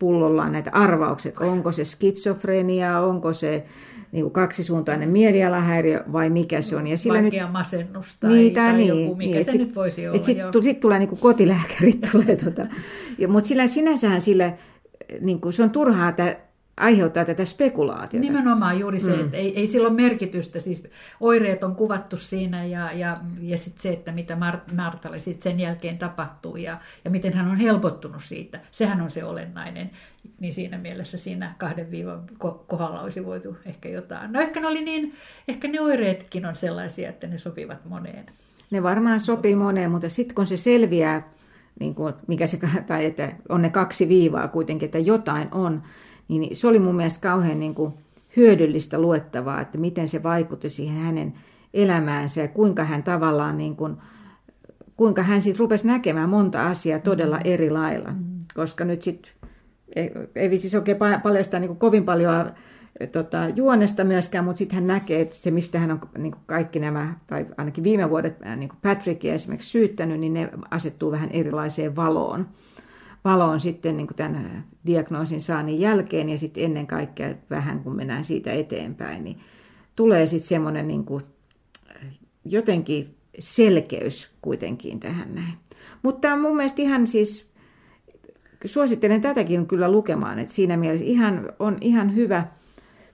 [0.00, 1.38] pullollaan näitä arvaukset.
[1.38, 3.64] Onko se skitsofrenia, onko se
[4.12, 6.86] niin kuin kaksisuuntainen mielialahäiriö vai mikä se on.
[6.86, 9.76] Ja sillä Vaikea nyt, masennus tai, niin, tai niin, joku, mikä niin, se sit, nyt
[9.76, 10.22] voisi olla.
[10.22, 12.00] Sitten sit tulee niin kuin kotilääkärit.
[12.12, 12.66] tulee, tota.
[13.28, 14.52] Mutta sillä sinänsähän sillä,
[15.20, 16.36] niin kuin, se on turhaa, että
[16.80, 18.26] aiheuttaa tätä spekulaatiota.
[18.26, 19.20] Nimenomaan juuri se, mm.
[19.20, 20.60] että ei, ei sillä ole merkitystä.
[20.60, 20.82] Siis
[21.20, 24.36] oireet on kuvattu siinä ja, ja, ja sitten se, että mitä
[24.72, 28.60] Martalle sit sen jälkeen tapahtuu ja, ja miten hän on helpottunut siitä.
[28.70, 29.90] Sehän on se olennainen.
[30.40, 32.22] Niin siinä mielessä siinä kahden viivan
[32.66, 34.32] kohdalla olisi voitu ehkä jotain.
[34.32, 35.14] No ehkä ne, oli niin,
[35.48, 38.26] ehkä ne oireetkin on sellaisia, että ne sopivat moneen.
[38.70, 41.28] Ne varmaan sopii moneen, mutta sitten kun se selviää,
[41.80, 45.82] niin kuin, mikä se, tai että on ne kaksi viivaa kuitenkin, että jotain on,
[46.38, 47.94] niin se oli mun mielestä kauhean niin kuin
[48.36, 51.34] hyödyllistä luettavaa, että miten se vaikutti siihen hänen
[51.74, 53.96] elämäänsä ja kuinka hän tavallaan niin kuin,
[54.96, 57.42] kuinka hän sitten rupesi näkemään monta asiaa todella mm.
[57.44, 58.10] eri lailla.
[58.10, 58.38] Mm.
[58.54, 59.32] Koska nyt sitten
[59.96, 62.52] ei, ei siis oikein paljastaa niin kovin paljon
[63.12, 67.14] tota, juonesta myöskään, mutta sitten hän näkee, että se mistä hän on niin kaikki nämä,
[67.26, 72.46] tai ainakin viime vuodet niin Patrickia esimerkiksi syyttänyt, niin ne asettuu vähän erilaiseen valoon
[73.24, 78.24] valoon sitten niin kuin tämän diagnoosin saannin jälkeen ja sitten ennen kaikkea vähän kun mennään
[78.24, 79.38] siitä eteenpäin, niin
[79.96, 81.24] tulee sitten semmoinen niin kuin
[82.44, 85.54] jotenkin selkeys kuitenkin tähän näin.
[86.02, 87.50] Mutta tämä on mun mielestä ihan siis,
[88.64, 92.46] suosittelen tätäkin kyllä lukemaan, että siinä mielessä ihan, on ihan hyvä,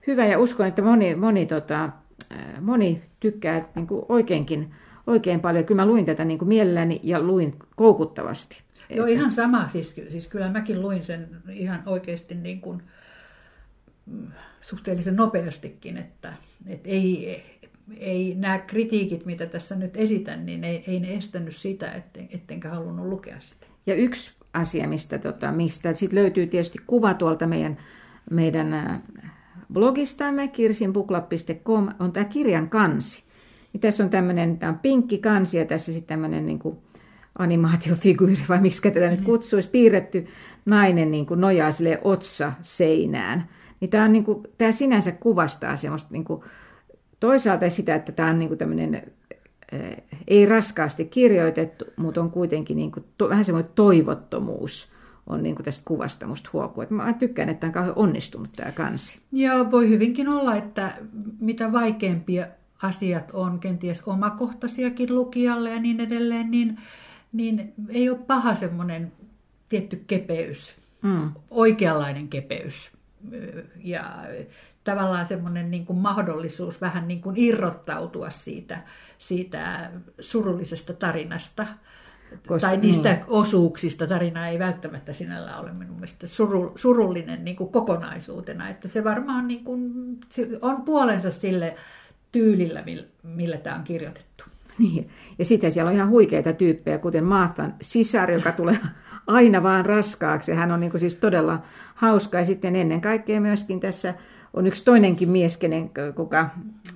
[0.07, 1.89] hyvä ja uskon, että moni, moni, tota,
[2.61, 4.71] moni tykkää niin kuin oikeinkin
[5.07, 5.65] oikein paljon.
[5.65, 8.66] Kyllä mä luin tätä niin kuin mielelläni ja luin koukuttavasti.
[8.89, 9.67] Joo, ihan sama.
[9.67, 12.83] Siis, siis kyllä mäkin luin sen ihan oikeasti niin kuin,
[14.05, 14.27] mm,
[14.61, 16.33] suhteellisen nopeastikin, että,
[16.67, 17.43] että ei,
[17.97, 22.69] ei nämä kritiikit, mitä tässä nyt esitän, niin ei, ei ne estänyt sitä, etten, ettenkä
[22.69, 23.67] halunnut lukea sitä.
[23.85, 27.77] Ja yksi asia, mistä, tota, mistä sit löytyy tietysti kuva tuolta meidän,
[28.31, 29.03] meidän
[29.73, 33.23] blogistamme kirsinpukla.com, on tämä kirjan kansi.
[33.73, 36.77] Ja tässä on tämmöinen, tämä on pinkki kansi ja tässä sitten tämmöinen niin kuin
[37.39, 39.25] animaatiofigyyri, vai miksi tätä nyt mm.
[39.25, 40.27] kutsuisi, piirretty
[40.65, 43.49] nainen niin kuin nojaa sille otsa seinään.
[43.79, 46.43] Niin tämä, on niin kuin, tämä sinänsä kuvastaa semmoista niin kuin,
[47.19, 49.11] toisaalta sitä, että tämä on niin kuin tämmöinen
[50.27, 54.91] ei raskaasti kirjoitettu, mutta on kuitenkin niin kuin, to, vähän semmoinen toivottomuus
[55.27, 56.81] on niin kuin tästä kuvasta musta huokuu.
[56.81, 59.19] Että mä tykkään, että tämä on kauhean onnistunut tämä kansi.
[59.31, 60.93] Joo, voi hyvinkin olla, että
[61.39, 62.47] mitä vaikeampia
[62.83, 66.77] asiat on, kenties omakohtaisiakin lukijalle ja niin edelleen, niin
[67.31, 69.11] niin ei ole paha semmoinen
[69.69, 71.31] tietty kepeys, Mm.
[71.49, 72.91] oikeanlainen kepeys.
[73.83, 74.25] Ja
[74.83, 78.81] tavallaan semmoinen niin kuin mahdollisuus vähän niin kuin irrottautua siitä,
[79.17, 81.67] siitä surullisesta tarinasta.
[82.47, 83.23] Koska- tai niistä niin.
[83.27, 84.07] osuuksista.
[84.07, 88.69] Tarina ei välttämättä sinällä ole minun mielestä suru, surullinen niin kuin kokonaisuutena.
[88.69, 89.93] Että se varmaan niin kuin,
[90.61, 91.75] on puolensa sille
[92.31, 94.43] tyylillä, millä, millä tämä on kirjoitettu.
[94.83, 95.09] Niin.
[95.39, 98.79] Ja sitten siellä on ihan huikeita tyyppejä, kuten Marthan sisar, joka tulee
[99.27, 100.51] aina vaan raskaaksi.
[100.51, 101.61] Hän on niin kuin siis todella
[101.95, 102.37] hauska.
[102.37, 104.13] Ja sitten ennen kaikkea myöskin tässä
[104.53, 106.49] on yksi toinenkin mies, kenen, kuka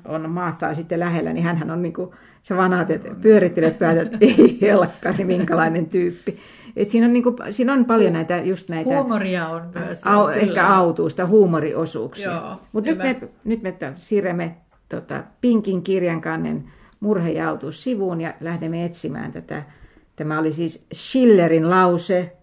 [0.06, 2.10] on Marthaa sitten lähellä, niin hän on niin kuin
[2.42, 6.38] se vanhat, että pyörittelet päätä, että ei helkkari, minkälainen tyyppi.
[6.76, 10.02] Et siinä, on niin kuin, siinä on paljon näitä, just näitä Huumoria on myös.
[10.06, 10.36] au, kyllä.
[10.36, 12.58] ehkä autuusta, huumoriosuuksia.
[12.72, 13.04] Mutta nyt hyvä.
[13.04, 14.56] me, nyt me siirrämme
[14.90, 16.64] tota, Pinkin kirjankannen
[17.02, 19.64] murhe ja autuus sivuun ja lähdemme etsimään tätä.
[20.16, 22.38] Tämä oli siis Schillerin lause.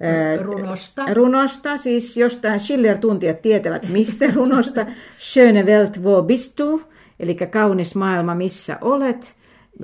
[0.00, 1.14] ää, Runosta.
[1.14, 4.86] Runosta, siis jostain Schiller-tuntijat tietävät mistä runosta.
[5.30, 6.82] Schöne Welt, wo bist du?
[7.20, 9.34] Eli kaunis maailma, missä olet.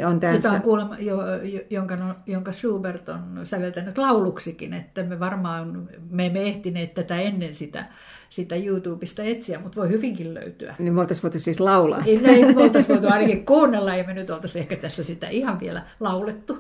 [0.07, 5.03] On Jota tässä, on kuulemma, jo, jo- jonka, no- jonka Schubert on säveltänyt lauluksikin, että
[5.03, 7.85] me varmaan, me emme ehtineet tätä ennen sitä,
[8.31, 10.75] sitä YouTubesta etsiä, mutta voi hyvinkin löytyä.
[10.79, 12.03] niin me oltaisiin voitu siis laulaa.
[12.07, 15.61] Ei, näin me oltaisiin voitu ainakin kuunnella ja me nyt oltaisiin ehkä tässä sitä ihan
[15.61, 16.59] vielä laulettu.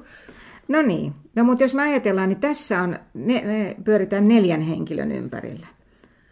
[0.68, 5.12] No niin, no mutta jos me ajatellaan, niin tässä on, ne, me pyöritään neljän henkilön
[5.12, 5.66] ympärillä.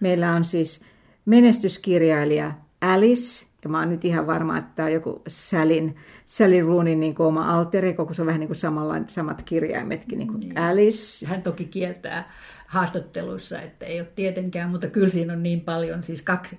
[0.01, 0.85] Meillä on siis
[1.25, 7.01] menestyskirjailija Alice, ja mä oon nyt ihan varma, että tämä on joku Salin, Sally Roonin
[7.01, 10.59] niin oma alter ego, kun se on vähän niin kuin samalla, samat kirjaimetkin, niin kuin
[10.59, 11.27] Alice.
[11.27, 12.31] Hän toki kieltää
[12.67, 16.59] haastatteluissa, että ei ole tietenkään, mutta kyllä siinä on niin paljon, siis kaksi,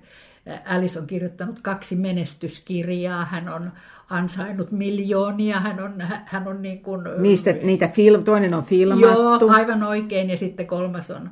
[0.66, 3.72] Alice on kirjoittanut kaksi menestyskirjaa, hän on
[4.10, 9.06] ansainnut miljoonia, hän on, hän on niin kuin, Niistä, niitä film, toinen on filmattu.
[9.06, 10.30] Joo, aivan oikein.
[10.30, 11.30] Ja sitten kolmas on,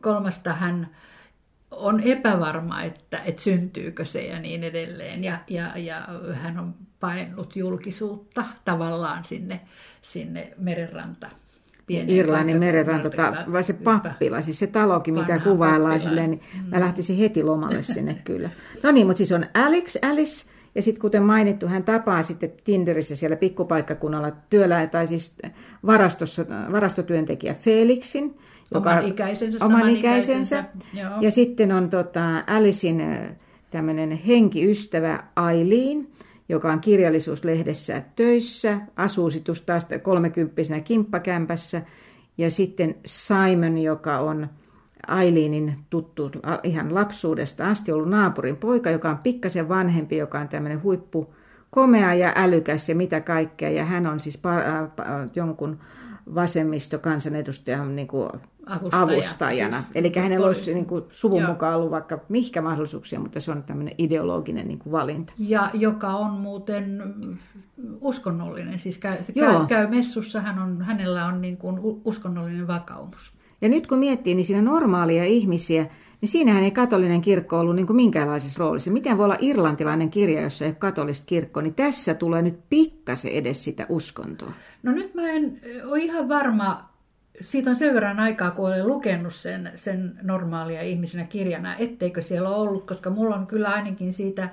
[0.00, 0.88] kolmasta hän
[1.72, 5.24] on epävarma, että, että syntyykö se ja niin edelleen.
[5.24, 9.60] Ja, ja, ja hän on paennut julkisuutta tavallaan sinne,
[10.02, 11.30] sinne merenranta.
[11.88, 13.10] Irlannin merenranta,
[13.52, 15.98] vai se pappila, siis se talokin, mitä kuvaillaan pappila.
[15.98, 18.50] silleen, niin mä lähtisin heti lomalle sinne kyllä.
[18.82, 23.16] No niin, mutta siis on Alex, Alice, ja sitten kuten mainittu, hän tapaa sitten Tinderissä
[23.16, 25.36] siellä pikkupaikkakunnalla työlä, tai siis
[25.86, 28.38] varastossa, varastotyöntekijä Felixin,
[28.78, 30.64] Oman ikäisensä, oman ikäisensä.
[30.92, 31.10] joo.
[31.20, 33.02] Ja sitten on tota, Alicein
[33.70, 36.08] tämmöinen henkiystävä Aileen,
[36.48, 41.82] joka on kirjallisuuslehdessä töissä, asuu sitten taas kolmekymppisenä kimppakämpässä.
[42.38, 44.48] Ja sitten Simon, joka on
[45.06, 46.30] Aileenin tuttu
[46.62, 51.34] ihan lapsuudesta asti ollut naapurin poika, joka on pikkasen vanhempi, joka on tämmöinen huippu
[51.70, 53.70] komea ja älykäs ja mitä kaikkea.
[53.70, 54.88] Ja hän on siis par, äh,
[55.34, 55.78] jonkun
[56.34, 58.28] vasemmistokansanedustajan niin kuin
[58.66, 59.76] Avustaja, avustajana.
[59.76, 61.50] siis Eli hänellä poli- olisi niin kuin suvun Joo.
[61.50, 65.32] mukaan ollut vaikka mihkä mahdollisuuksia, mutta se on tämmöinen ideologinen niin kuin valinta.
[65.38, 67.02] Ja joka on muuten
[68.00, 73.32] uskonnollinen, siis käy, käy, käy messussa, hän on, hänellä on niin kuin uskonnollinen vakaumus.
[73.60, 75.86] Ja nyt kun miettii, niin siinä normaalia ihmisiä,
[76.22, 78.90] niin siinähän ei katolinen kirkko ollut niin kuin minkäänlaisessa roolissa.
[78.90, 83.32] Miten voi olla irlantilainen kirja, jossa ei ole katolista kirkkoa, niin tässä tulee nyt pikkasen
[83.32, 84.52] edes sitä uskontoa.
[84.82, 86.88] No nyt mä en ole ihan varma,
[87.40, 92.48] siitä on sen verran aikaa, kun olen lukenut sen, sen normaalia ihmisenä kirjana, etteikö siellä
[92.48, 94.48] ole ollut, koska mulla on kyllä ainakin siitä,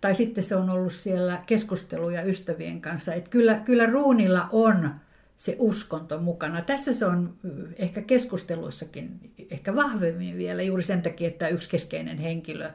[0.00, 4.90] tai sitten se on ollut siellä keskusteluja ystävien kanssa, että kyllä, kyllä ruunilla on
[5.38, 6.62] se uskonto mukana.
[6.62, 7.34] Tässä se on
[7.76, 12.70] ehkä keskusteluissakin ehkä vahvemmin vielä juuri sen takia, että yksi keskeinen henkilö,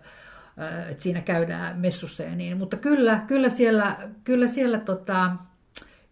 [0.90, 2.58] että siinä käydään messussa ja niin.
[2.58, 5.32] Mutta kyllä, kyllä siellä, kyllä siellä tota,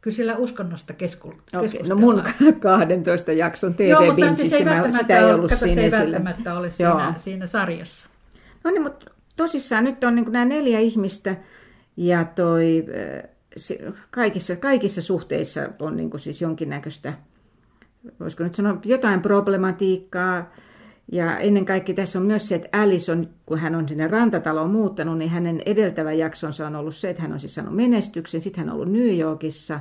[0.02, 2.02] Kyllä siellä uskonnosta kesku- Okei, no keskustellaan.
[2.02, 2.24] mun
[2.60, 5.82] 12 jakson Joo, mutta se ei mä- välttämättä sitä ei ole, ollut kato, se siinä
[5.82, 6.04] ei esillä.
[6.04, 6.98] välttämättä ole Joo.
[7.00, 8.08] siinä, siinä sarjassa.
[8.64, 9.06] No niin, mutta
[9.38, 11.36] tosissaan nyt on niin nämä neljä ihmistä
[11.98, 12.86] ja toi,
[13.24, 17.14] äh, se, kaikissa, kaikissa suhteissa on niin siis jonkinnäköistä,
[18.20, 20.52] voisiko nyt sanoa, jotain problematiikkaa.
[21.12, 24.70] Ja ennen kaikkea tässä on myös se, että Alice on, kun hän on sinne rantataloon
[24.70, 28.60] muuttanut, niin hänen edeltävä jaksonsa on ollut se, että hän on siis saanut menestyksen, sitten
[28.60, 29.80] hän on ollut New Yorkissa,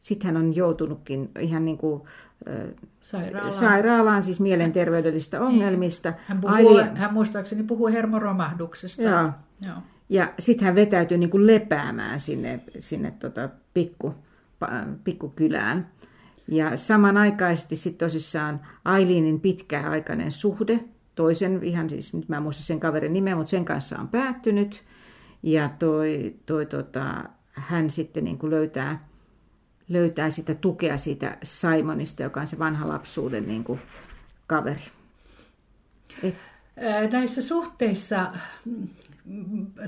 [0.00, 2.02] sitten hän on joutunutkin ihan niin kuin,
[2.48, 2.68] äh,
[3.00, 3.52] Sairaalaan.
[3.52, 6.12] sairaalaan, siis mielenterveydellisistä ongelmista.
[6.26, 9.02] Hän, puhuu, Aileen- hän muistaakseni puhuu hermoromahduksesta.
[9.02, 9.28] Joo.
[9.66, 9.76] Joo.
[10.12, 14.14] Ja sitten hän vetäytyi niin kuin lepäämään sinne, sinne tota pikku,
[15.04, 15.90] pikkukylään.
[16.48, 20.80] Ja samanaikaisesti sitten tosissaan Aileenin pitkäaikainen suhde,
[21.14, 24.82] toisen, ihan siis, nyt mä en muista sen kaverin nimeä, mutta sen kanssa on päättynyt.
[25.42, 29.08] Ja toi, toi tota, hän sitten niin kuin löytää,
[29.88, 33.80] löytää sitä tukea siitä Simonista, joka on se vanha lapsuuden niin kuin,
[34.46, 34.84] kaveri.
[36.22, 36.34] Et...
[37.12, 38.26] Näissä suhteissa,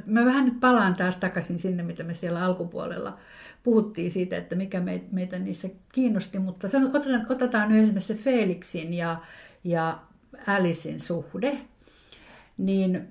[0.06, 3.18] mä vähän nyt palaan taas takaisin sinne, mitä me siellä alkupuolella
[3.62, 9.16] puhuttiin siitä, että mikä meitä niissä kiinnosti, mutta otetaan, otetaan nyt esimerkiksi se Felixin ja,
[9.64, 9.98] ja
[10.46, 11.58] Alicein suhde,
[12.58, 13.08] niin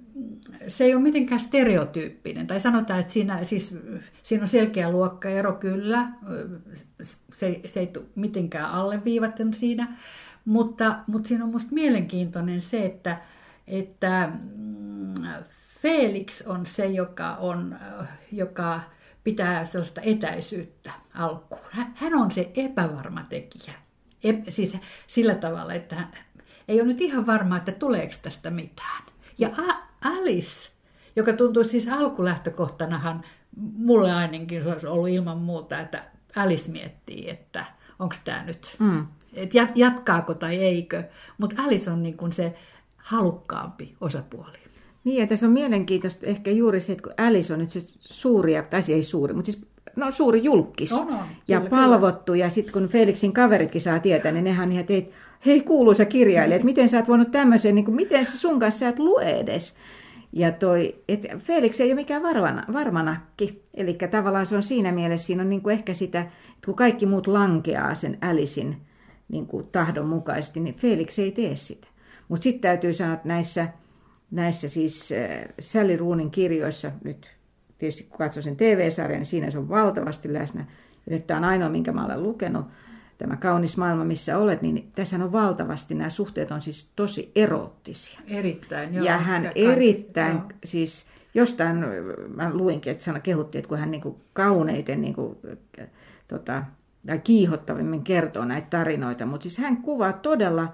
[0.67, 2.47] se ei ole mitenkään stereotyyppinen.
[2.47, 3.75] Tai sanotaan, että siinä, siis,
[4.23, 6.07] siinä on selkeä luokkaero kyllä,
[7.33, 9.97] se, se ei tule mitenkään alleviivattu siinä,
[10.45, 13.17] mutta, mutta siinä on minusta mielenkiintoinen se, että,
[13.67, 15.13] että mm,
[15.83, 17.77] Felix on se, joka, on,
[18.31, 18.79] joka
[19.23, 21.61] pitää sellaista etäisyyttä alkuun.
[21.71, 23.73] Hän on se epävarma tekijä.
[24.23, 26.11] E, siis sillä tavalla, että hän
[26.67, 29.03] ei ole nyt ihan varma, että tuleeko tästä mitään.
[29.37, 29.49] Ja
[30.03, 30.69] Alice,
[31.15, 33.23] joka tuntuu siis alkulähtökohtanahan,
[33.77, 36.03] mulle ainakin se olisi ollut ilman muuta, että
[36.35, 37.65] Alice miettii, että
[37.99, 39.07] onko tämä nyt, mm.
[39.33, 41.03] että jatkaako tai eikö.
[41.37, 42.55] Mutta Alice on niin kuin se
[42.97, 44.62] halukkaampi osapuoli.
[45.03, 48.53] Niin, ja tässä on mielenkiintoista ehkä juuri se, että kun Alice on nyt se suuri,
[48.69, 52.31] tai ei suuri, mutta siis no, suuri julkis no, no, ja kyllä, palvottu.
[52.31, 52.45] Kyllä.
[52.45, 55.13] Ja sitten kun Felixin kaveritkin saa tietää, niin nehän ihan, että
[55.45, 58.79] hei kuuluisa kirjailija, että miten sä oot voinut tämmöisen, niin kuin, miten se sun kanssa
[58.79, 59.77] sä et lue edes.
[60.35, 63.63] Ja toi, että Felix ei ole mikään varmana, varmanakki.
[63.73, 67.05] Eli tavallaan se on siinä mielessä, siinä on niin kuin ehkä sitä, että kun kaikki
[67.05, 68.77] muut lankeaa sen Älisin
[69.29, 71.87] niin kuin tahdon mukaisesti, niin Felix ei tee sitä.
[72.27, 73.67] Mutta sitten täytyy sanoa, että näissä,
[74.33, 77.27] näissä siis äh, Sally Roonin kirjoissa, nyt
[77.77, 80.65] tietysti kun katsoo sen TV-sarjan, niin siinä se on valtavasti läsnä.
[81.05, 82.65] Ja nyt tämä on ainoa, minkä mä olen lukenut
[83.17, 88.19] tämä kaunis maailma, missä olet, niin tässä on valtavasti, nämä suhteet on siis tosi eroottisia.
[88.27, 89.05] Erittäin, joo.
[89.05, 90.49] Ja hän ja erittäin, joo.
[90.63, 91.85] siis jostain,
[92.35, 95.37] mä luinkin, että sana kehutti, että kun hän niin kuin kauneiten niin kuin,
[96.27, 96.63] tota,
[97.07, 100.73] tai kiihottavimmin kertoo näitä tarinoita, mutta siis hän kuvaa todella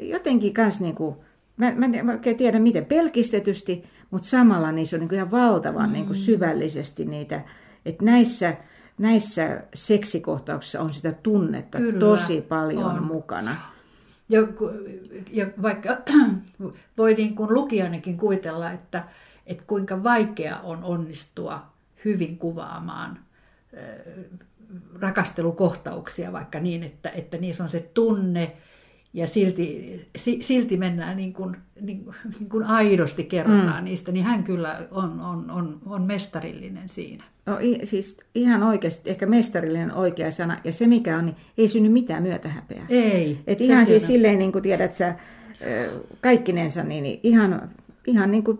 [0.00, 1.16] jotenkin kans niin kuin,
[1.56, 5.30] mä, mä en oikein tiedä miten, pelkistetysti, mutta samalla niin se on niin kuin ihan
[5.30, 5.92] valtavan mm.
[5.92, 7.40] niin kuin syvällisesti niitä,
[7.84, 8.56] että näissä
[8.98, 13.06] näissä seksikohtauksissa on sitä tunnetta Kyllä, tosi paljon on.
[13.06, 13.56] mukana.
[14.28, 14.40] Ja,
[15.30, 15.98] ja vaikka
[16.98, 19.04] voi niin kuin lukijanakin kuvitella, että,
[19.46, 21.62] että kuinka vaikea on onnistua
[22.04, 23.18] hyvin kuvaamaan
[25.00, 28.56] rakastelukohtauksia vaikka niin, että, että niissä on se tunne
[29.16, 30.00] ja silti,
[30.40, 32.04] silti mennään niin kuin, niin,
[32.38, 33.84] niin kuin aidosti kerrotaan mm.
[33.84, 37.24] niistä, niin hän kyllä on, on, on, on mestarillinen siinä.
[37.46, 40.58] No, siis ihan oikeasti, ehkä mestarillinen oikea sana.
[40.64, 42.86] Ja se mikä on, niin ei synny mitään myötähäpeää.
[42.88, 43.38] Ei.
[43.46, 45.14] Et ihan siis silleen, niin kuin tiedät sä,
[46.20, 47.70] kaikkinensa, niin, niin ihan,
[48.06, 48.58] ihan niin kuin,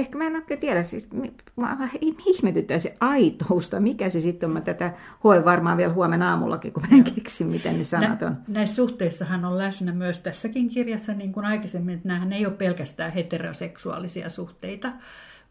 [0.00, 1.08] ehkä mä en oikein tiedä, siis
[1.56, 1.88] mä
[2.26, 4.52] ihmetyttää se aitousta, mikä se sitten on.
[4.52, 4.92] Mä tätä
[5.24, 8.30] hoen varmaan vielä huomenna aamullakin, kun mä en keksi, miten ne sanat on.
[8.30, 12.54] Nä, näissä suhteissahan on läsnä myös tässäkin kirjassa, niin kuin aikaisemmin, että nämähän ei ole
[12.54, 14.92] pelkästään heteroseksuaalisia suhteita,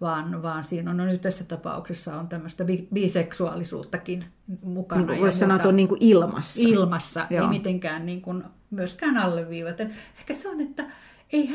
[0.02, 4.26] vaan, vaan siinä on no nyt tässä tapauksessa on tämmöistä bi- biseksuaalisuuttakin
[4.64, 5.06] mukana.
[5.06, 6.62] Niin voisi sanoa, että on niin kuin ilmassa.
[6.64, 7.44] Ilmassa, Joo.
[7.44, 9.94] ei mitenkään niin kuin myöskään alleviivaten.
[10.20, 10.86] Ehkä se on, että
[11.34, 11.50] ei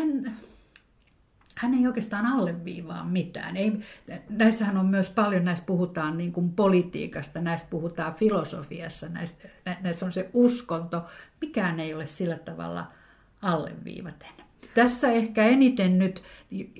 [1.55, 3.57] hän, ei oikeastaan alleviivaa mitään.
[3.57, 3.73] Ei,
[4.29, 9.49] näissähän on myös paljon, näissä puhutaan niin kuin politiikasta, näissä puhutaan filosofiassa, näissä,
[9.81, 11.05] näissä on se uskonto.
[11.41, 12.87] Mikään ei ole sillä tavalla
[13.43, 14.45] alleviivaten.
[14.75, 16.23] Tässä ehkä eniten nyt,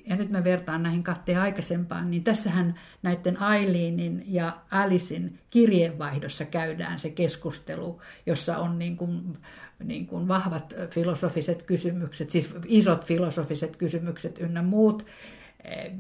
[0.07, 7.01] ja nyt mä vertaan näihin kahteen aikaisempaan, niin tässähän näiden Aileenin ja Alicein kirjeenvaihdossa käydään
[7.01, 9.39] se keskustelu, jossa on niin kuin,
[9.85, 15.07] niin kuin vahvat filosofiset kysymykset, siis isot filosofiset kysymykset ynnä muut,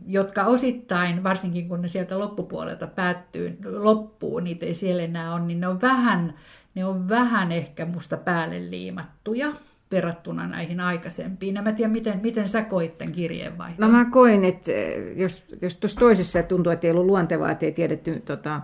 [0.06, 5.60] jotka osittain, varsinkin kun ne sieltä loppupuolelta päättyy, loppuu, niitä ei siellä enää ole, niin
[5.60, 6.34] ne on vähän,
[6.74, 9.52] ne on vähän ehkä musta päälle liimattuja
[9.90, 11.54] verrattuna näihin aikaisempiin.
[11.54, 13.90] Ja mä tiedän, miten, miten sä koit tämän kirjeenvaihdon?
[13.90, 17.66] No mä koin, että eh, jos, jos tuossa toisessa tuntuu, että ei ollut luontevaa, että
[17.66, 18.60] ei tiedetty tota,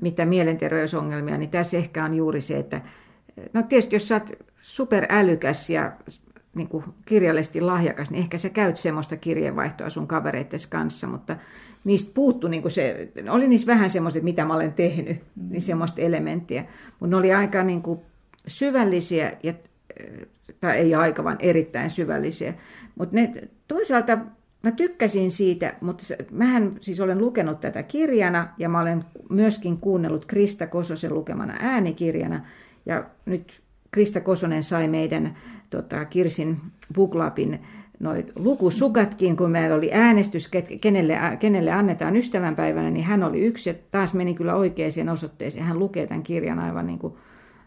[0.00, 2.80] mitä mielenterveysongelmia, niin tässä ehkä on juuri se, että
[3.52, 4.30] no tietysti jos sä oot
[4.62, 5.92] superälykäs ja
[6.54, 11.36] niin kuin kirjallisesti lahjakas, niin ehkä sä käyt semmoista kirjeenvaihtoa sun kavereittes kanssa, mutta
[11.84, 15.48] niistä puuttu niin kuin se, oli niissä vähän semmoiset, mitä mä olen tehnyt, mm.
[15.48, 16.64] niin semmoista elementtiä,
[17.00, 18.00] mutta ne oli aika niin kuin
[18.46, 19.54] syvällisiä ja
[20.60, 22.54] tai ei aika, vaan erittäin syvällisiä.
[22.98, 23.16] Mutta
[23.68, 24.18] toisaalta
[24.62, 30.24] mä tykkäsin siitä, mutta mähän siis olen lukenut tätä kirjana ja mä olen myöskin kuunnellut
[30.24, 32.46] Krista Kososen lukemana äänikirjana.
[32.86, 35.36] Ja nyt Krista Kosonen sai meidän
[35.70, 36.60] tota, Kirsin
[36.94, 37.60] Buklapin
[38.00, 43.70] noit lukusukatkin, kun meillä oli äänestys, kenelle, kenelle annetaan ystävänpäivänä, niin hän oli yksi.
[43.70, 45.64] Ja taas meni kyllä oikeaan osoitteeseen.
[45.64, 47.14] Hän lukee tämän kirjan aivan niin kuin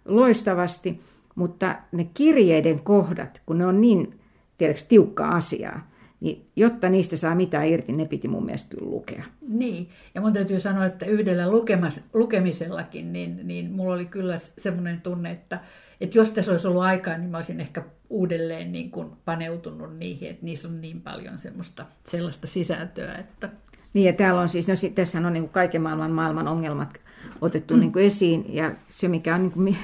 [0.06, 1.02] loistavasti,
[1.36, 4.20] mutta ne kirjeiden kohdat, kun ne on niin
[4.58, 5.88] tiedätkö, tiukka asiaa,
[6.20, 9.24] niin jotta niistä saa mitään irti, ne piti mun mielestä kyllä lukea.
[9.48, 15.02] Niin, ja mun täytyy sanoa, että yhdellä lukemas, lukemisellakin, niin, niin mulla oli kyllä semmoinen
[15.02, 15.60] tunne, että,
[16.02, 20.30] että jos tässä olisi ollut aikaa, niin mä olisin ehkä uudelleen niin kuin paneutunut niihin,
[20.30, 23.50] että niissä on niin paljon semmoista, sellaista sisältöä, että...
[23.94, 27.00] Niin, ja täällä on siis, no tässä on niin kuin kaiken maailman maailman ongelmat
[27.42, 27.80] otettu mm.
[27.80, 29.78] niin kuin esiin, ja se mikä on niin kuin,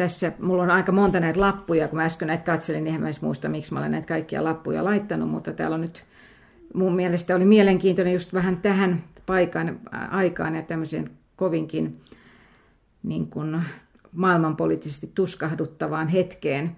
[0.00, 3.06] tässä, mulla on aika monta näitä lappuja, kun mä äsken näitä katselin, niin en mä
[3.06, 6.04] edes muista, miksi mä olen näitä kaikkia lappuja laittanut, mutta täällä on nyt,
[6.74, 9.80] mun mielestä oli mielenkiintoinen just vähän tähän paikan,
[10.10, 12.00] aikaan ja tämmöisen kovinkin
[13.02, 13.62] niin kuin
[14.12, 16.76] maailmanpoliittisesti tuskahduttavaan hetkeen,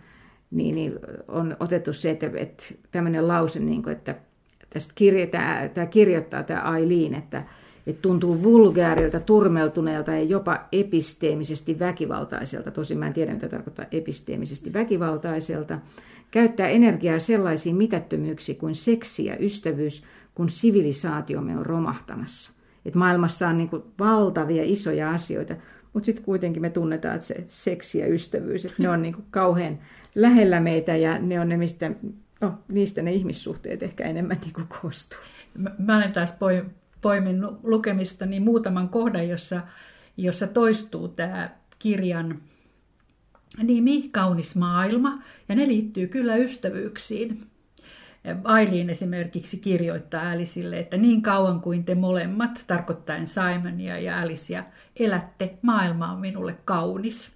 [0.51, 0.99] niin, niin
[1.29, 4.15] on otettu se, että, että tämmöinen lause, niin kuin, että
[4.71, 7.43] tästä kirja, tämä, tämä kirjoittaa tämä Aileen, että,
[7.87, 12.71] että tuntuu vulgaarilta, turmeltuneelta ja jopa episteemisesti väkivaltaiselta.
[12.71, 15.79] Tosin mä en tiedä, mitä tarkoittaa episteemisesti väkivaltaiselta.
[16.31, 20.05] Käyttää energiaa sellaisiin mitättömyyksiin kuin seksi ja ystävyys,
[20.35, 22.53] kun sivilisaatiomme on romahtamassa.
[22.85, 25.55] Et maailmassa on niin valtavia isoja asioita,
[25.93, 29.79] mutta sitten kuitenkin me tunnetaan, että se seksi ja ystävyys, että ne on niin kauhean
[30.15, 31.91] lähellä meitä ja ne on ne, mistä,
[32.41, 35.19] no, niistä ne ihmissuhteet ehkä enemmän niin koostuu.
[35.59, 36.33] Mä, mä olen taas
[37.03, 39.61] poimin lukemista niin muutaman kohdan, jossa,
[40.17, 42.41] jossa toistuu tämä kirjan
[43.63, 47.41] nimi, Kaunis maailma, ja ne liittyy kyllä ystävyyksiin.
[48.45, 54.65] Aileen esimerkiksi kirjoittaa Aliceille, että niin kauan kuin te molemmat, tarkoittaen Simonia ja Alicea,
[54.97, 57.31] elätte, maailma on minulle kaunis.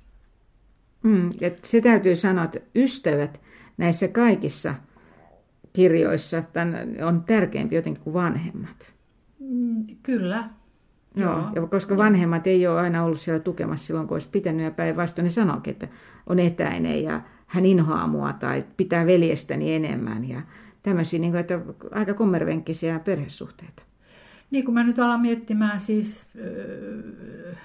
[1.02, 3.40] Mm, että se täytyy sanoa, että ystävät
[3.76, 4.74] näissä kaikissa
[5.72, 6.42] kirjoissa
[7.06, 8.95] on tärkeämpi jotenkin kuin vanhemmat.
[9.38, 10.44] Mm, kyllä.
[11.16, 11.50] Joo, Joo.
[11.54, 15.24] Ja koska vanhemmat ei ole aina ollut siellä tukemassa silloin, kun olisi pitänyt, ja päinvastoin
[15.24, 15.88] ne sanoikin, että
[16.26, 20.42] on etäinen ja hän inhoaa mua tai pitää veljestäni enemmän ja
[20.82, 21.60] tämmöisiä niin kuin, että
[21.92, 23.82] aika kommervenkkisiä perhesuhteita.
[24.50, 27.58] Niin kuin mä nyt alan miettimään siis äh,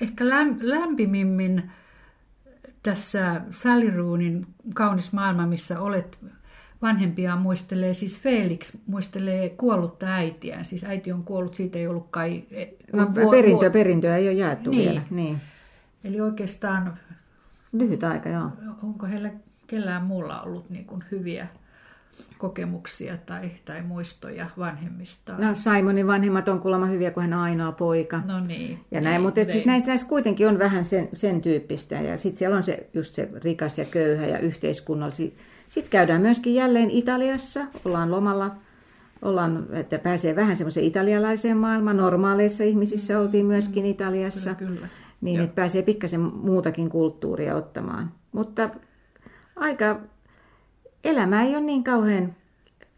[0.00, 0.24] ehkä
[0.60, 1.70] lämpimimmin
[2.82, 6.18] tässä Sally Roonin Kaunis maailma, missä olet
[6.82, 10.64] vanhempia muistelee, siis Felix muistelee kuollutta äitiään.
[10.64, 12.44] Siis äiti on kuollut, siitä ei ollut kai...
[12.50, 14.88] E, no, vuo, perintö, perintöä ei ole jaettu niin.
[14.88, 15.02] vielä.
[15.10, 15.40] Niin.
[16.04, 16.98] Eli oikeastaan...
[17.72, 18.50] Lyhyt aika, joo.
[18.82, 19.30] Onko heillä
[19.66, 21.46] kellään muulla ollut niin kuin hyviä
[22.38, 25.32] kokemuksia tai, tai muistoja vanhemmista.
[25.32, 28.22] No Simonin vanhemmat on kuulemma hyviä, kun hän on ainoa poika.
[28.26, 28.80] No niin.
[28.90, 31.94] Ja näin, niin, mutta et siis näissä, näissä kuitenkin on vähän sen, sen tyyppistä.
[31.94, 35.30] Ja sitten siellä on se, just se rikas ja köyhä ja yhteiskunnallisia
[35.68, 38.56] sitten käydään myöskin jälleen Italiassa, ollaan lomalla,
[39.22, 41.96] ollaan, että pääsee vähän semmoiseen italialaiseen maailmaan.
[41.96, 43.20] Normaaleissa ihmisissä mm.
[43.20, 43.90] oltiin myöskin mm.
[43.90, 44.88] Italiassa, kyllä, kyllä.
[45.20, 48.12] niin että pääsee pikkasen muutakin kulttuuria ottamaan.
[48.32, 48.70] Mutta
[49.56, 50.00] aika,
[51.04, 52.34] elämä ei ole niin kauhean,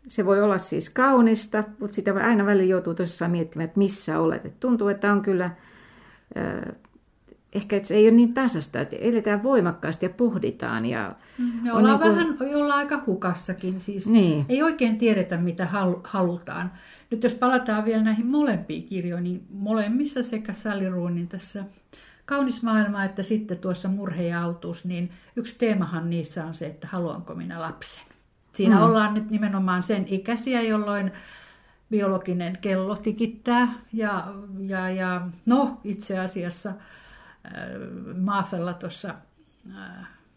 [0.07, 4.47] se voi olla siis kaunista, mutta sitä aina välillä joutuu tosissaan miettimään, että missä olet.
[4.47, 5.51] Et tuntuu, että on kyllä
[7.53, 10.86] ehkä että se ei ole niin tasasta, että eletään voimakkaasti ja pohditaan.
[10.86, 11.14] Ja
[11.62, 12.16] me ollaan niin kuin...
[12.16, 14.46] vähän ollaan aika hukassakin, siis niin.
[14.49, 15.68] ei oikein tiedetä mitä
[16.05, 16.72] halutaan.
[17.11, 21.64] Nyt jos palataan vielä näihin molempiin kirjoihin, niin molemmissa sekä Sally Roonin tässä
[22.24, 26.86] Kaunis maailma että sitten tuossa Murhe ja autuus, niin yksi teemahan niissä on se, että
[26.86, 28.03] haluanko minä lapsen.
[28.53, 28.82] Siinä mm.
[28.82, 31.12] ollaan nyt nimenomaan sen ikäisiä, jolloin
[31.90, 34.26] biologinen kello tikittää ja,
[34.59, 36.72] ja, ja no itse asiassa–
[38.16, 39.14] Maafella tuossa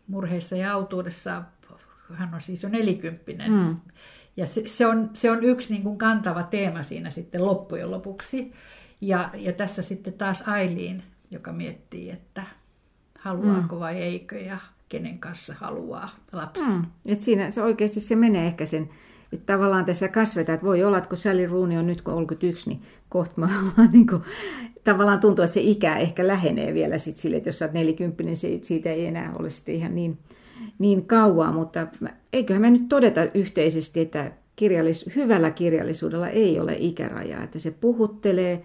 [0.08, 1.44] murheissa ja autuudessa,
[2.14, 3.52] hän on siis jo nelikymppinen.
[3.52, 3.78] Mm.
[4.38, 8.54] Ja se, se, on, se on yksi niin kuin kantava teema siinä sitten loppujen lopuksi.
[9.02, 12.44] Ja, ja tässä sitten taas Ailiin, joka miettii, että
[13.20, 13.80] haluaako mm.
[13.80, 14.58] vai eikö ja
[14.90, 16.70] kenen kanssa haluaa lapsi.
[16.70, 16.86] Mm.
[17.06, 18.90] Et siinä se oikeasti se menee ehkä sen
[19.34, 22.82] että tavallaan tässä kasvetaan, että voi olla, että kun Sally Rooney on nyt 31, niin
[23.10, 23.50] kohta mä
[23.94, 24.22] niin kuin,
[24.84, 28.24] tavallaan tuntuu, että se ikä ehkä lähenee vielä sit sille, että jos sä oot 40,
[28.24, 30.18] niin siitä ei enää ole sitten ihan niin,
[30.80, 31.88] niin kauaa, mutta
[32.34, 38.64] eiköhän me nyt todeta yhteisesti, että kirjallis, hyvällä kirjallisuudella ei ole ikärajaa, että se puhuttelee,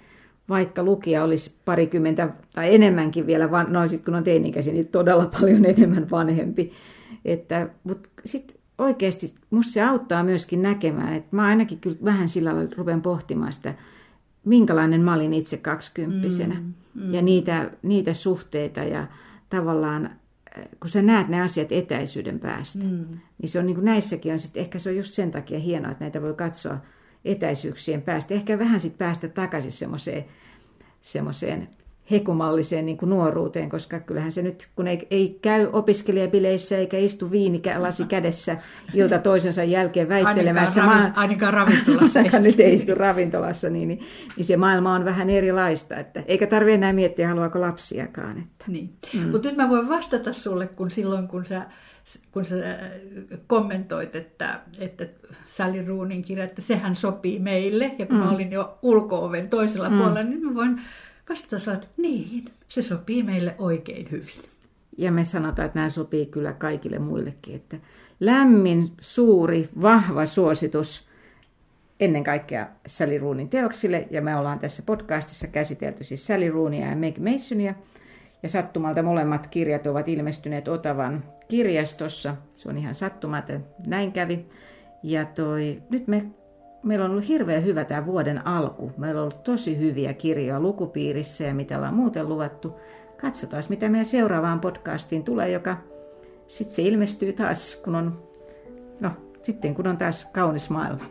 [0.49, 5.65] vaikka lukija olisi parikymmentä tai enemmänkin vielä, no sitten kun on teinikäisiä, niin todella paljon
[5.65, 6.73] enemmän vanhempi.
[7.25, 12.55] Että, mutta sitten oikeasti musta se auttaa myöskin näkemään, että mä ainakin kyllä vähän sillä
[12.55, 13.75] lailla rupean pohtimaan sitä,
[14.45, 16.55] minkälainen mä olin itse kaksikymppisenä.
[16.55, 17.15] Mm, mm.
[17.15, 19.07] Ja niitä, niitä suhteita ja
[19.51, 20.11] tavallaan
[20.81, 23.07] kun sä näet ne asiat etäisyyden päästä, mm.
[23.43, 25.91] niin se on niin kuin näissäkin on sit, ehkä se on just sen takia hienoa,
[25.91, 26.79] että näitä voi katsoa
[27.25, 28.35] etäisyyksien päästä.
[28.35, 30.25] Ehkä vähän sitten päästä takaisin semmoiseen
[31.01, 31.69] semmoiseen
[32.11, 37.31] hekumalliseen niin kuin nuoruuteen, koska kyllähän se nyt, kun ei, ei käy opiskelijabileissä eikä istu
[37.31, 38.57] viinilasi kädessä
[38.95, 40.81] ilta toisensa jälkeen väittelemässä.
[40.81, 42.19] Ainakaan, ravi, ainakaan ravintolassa.
[42.21, 44.01] ainakaan nyt ei istu ravintolassa, niin, niin,
[44.37, 45.97] niin se maailma on vähän erilaista.
[45.97, 48.39] Että, eikä tarvitse enää miettiä, haluaako lapsiakaan.
[48.39, 48.65] Että.
[48.69, 48.91] Niin.
[49.15, 49.29] Mm.
[49.29, 51.67] Mutta nyt mä voin vastata sulle, kun silloin kun sä
[52.33, 52.91] kun sä äh,
[53.47, 55.07] kommentoit, että, että
[55.47, 58.23] Sally Roonin kirja, että sehän sopii meille, ja kun mm.
[58.23, 59.97] mä olin jo ulkooven toisella mm.
[59.97, 60.81] puolella, niin mä voin
[61.31, 64.43] vastata, että niin, se sopii meille oikein hyvin.
[64.99, 67.77] Ja me sanotaan, että nämä sopii kyllä kaikille muillekin, että
[68.21, 71.09] lämmin, suuri, vahva suositus
[72.01, 76.97] ennen kaikkea Sally Roonin teoksille, ja me ollaan tässä podcastissa käsitelty siis Sally Roonia ja
[76.97, 77.75] Meg Masonia,
[78.43, 82.37] ja sattumalta molemmat kirjat ovat ilmestyneet Otavan kirjastossa.
[82.55, 84.47] Se on ihan sattumaton, näin kävi.
[85.03, 86.27] Ja toi, nyt me,
[86.83, 88.93] meillä on ollut hirveän hyvä tämä vuoden alku.
[88.97, 92.81] Meillä on ollut tosi hyviä kirjoja lukupiirissä ja mitä ollaan muuten luvattu.
[93.21, 95.77] Katsotaan, mitä meidän seuraavaan podcastiin tulee, joka
[96.49, 98.23] sitten se ilmestyy taas, kun on,
[99.01, 99.11] no,
[99.43, 101.05] sitten kun on taas kaunis maailma.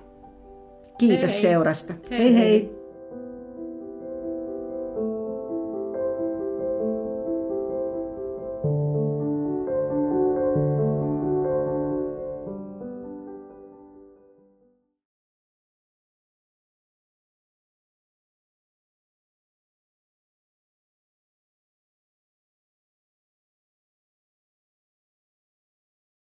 [0.97, 1.41] Kiitos hei hei.
[1.41, 1.93] seurasta.
[2.09, 2.33] Hei hei.
[2.33, 2.84] hei.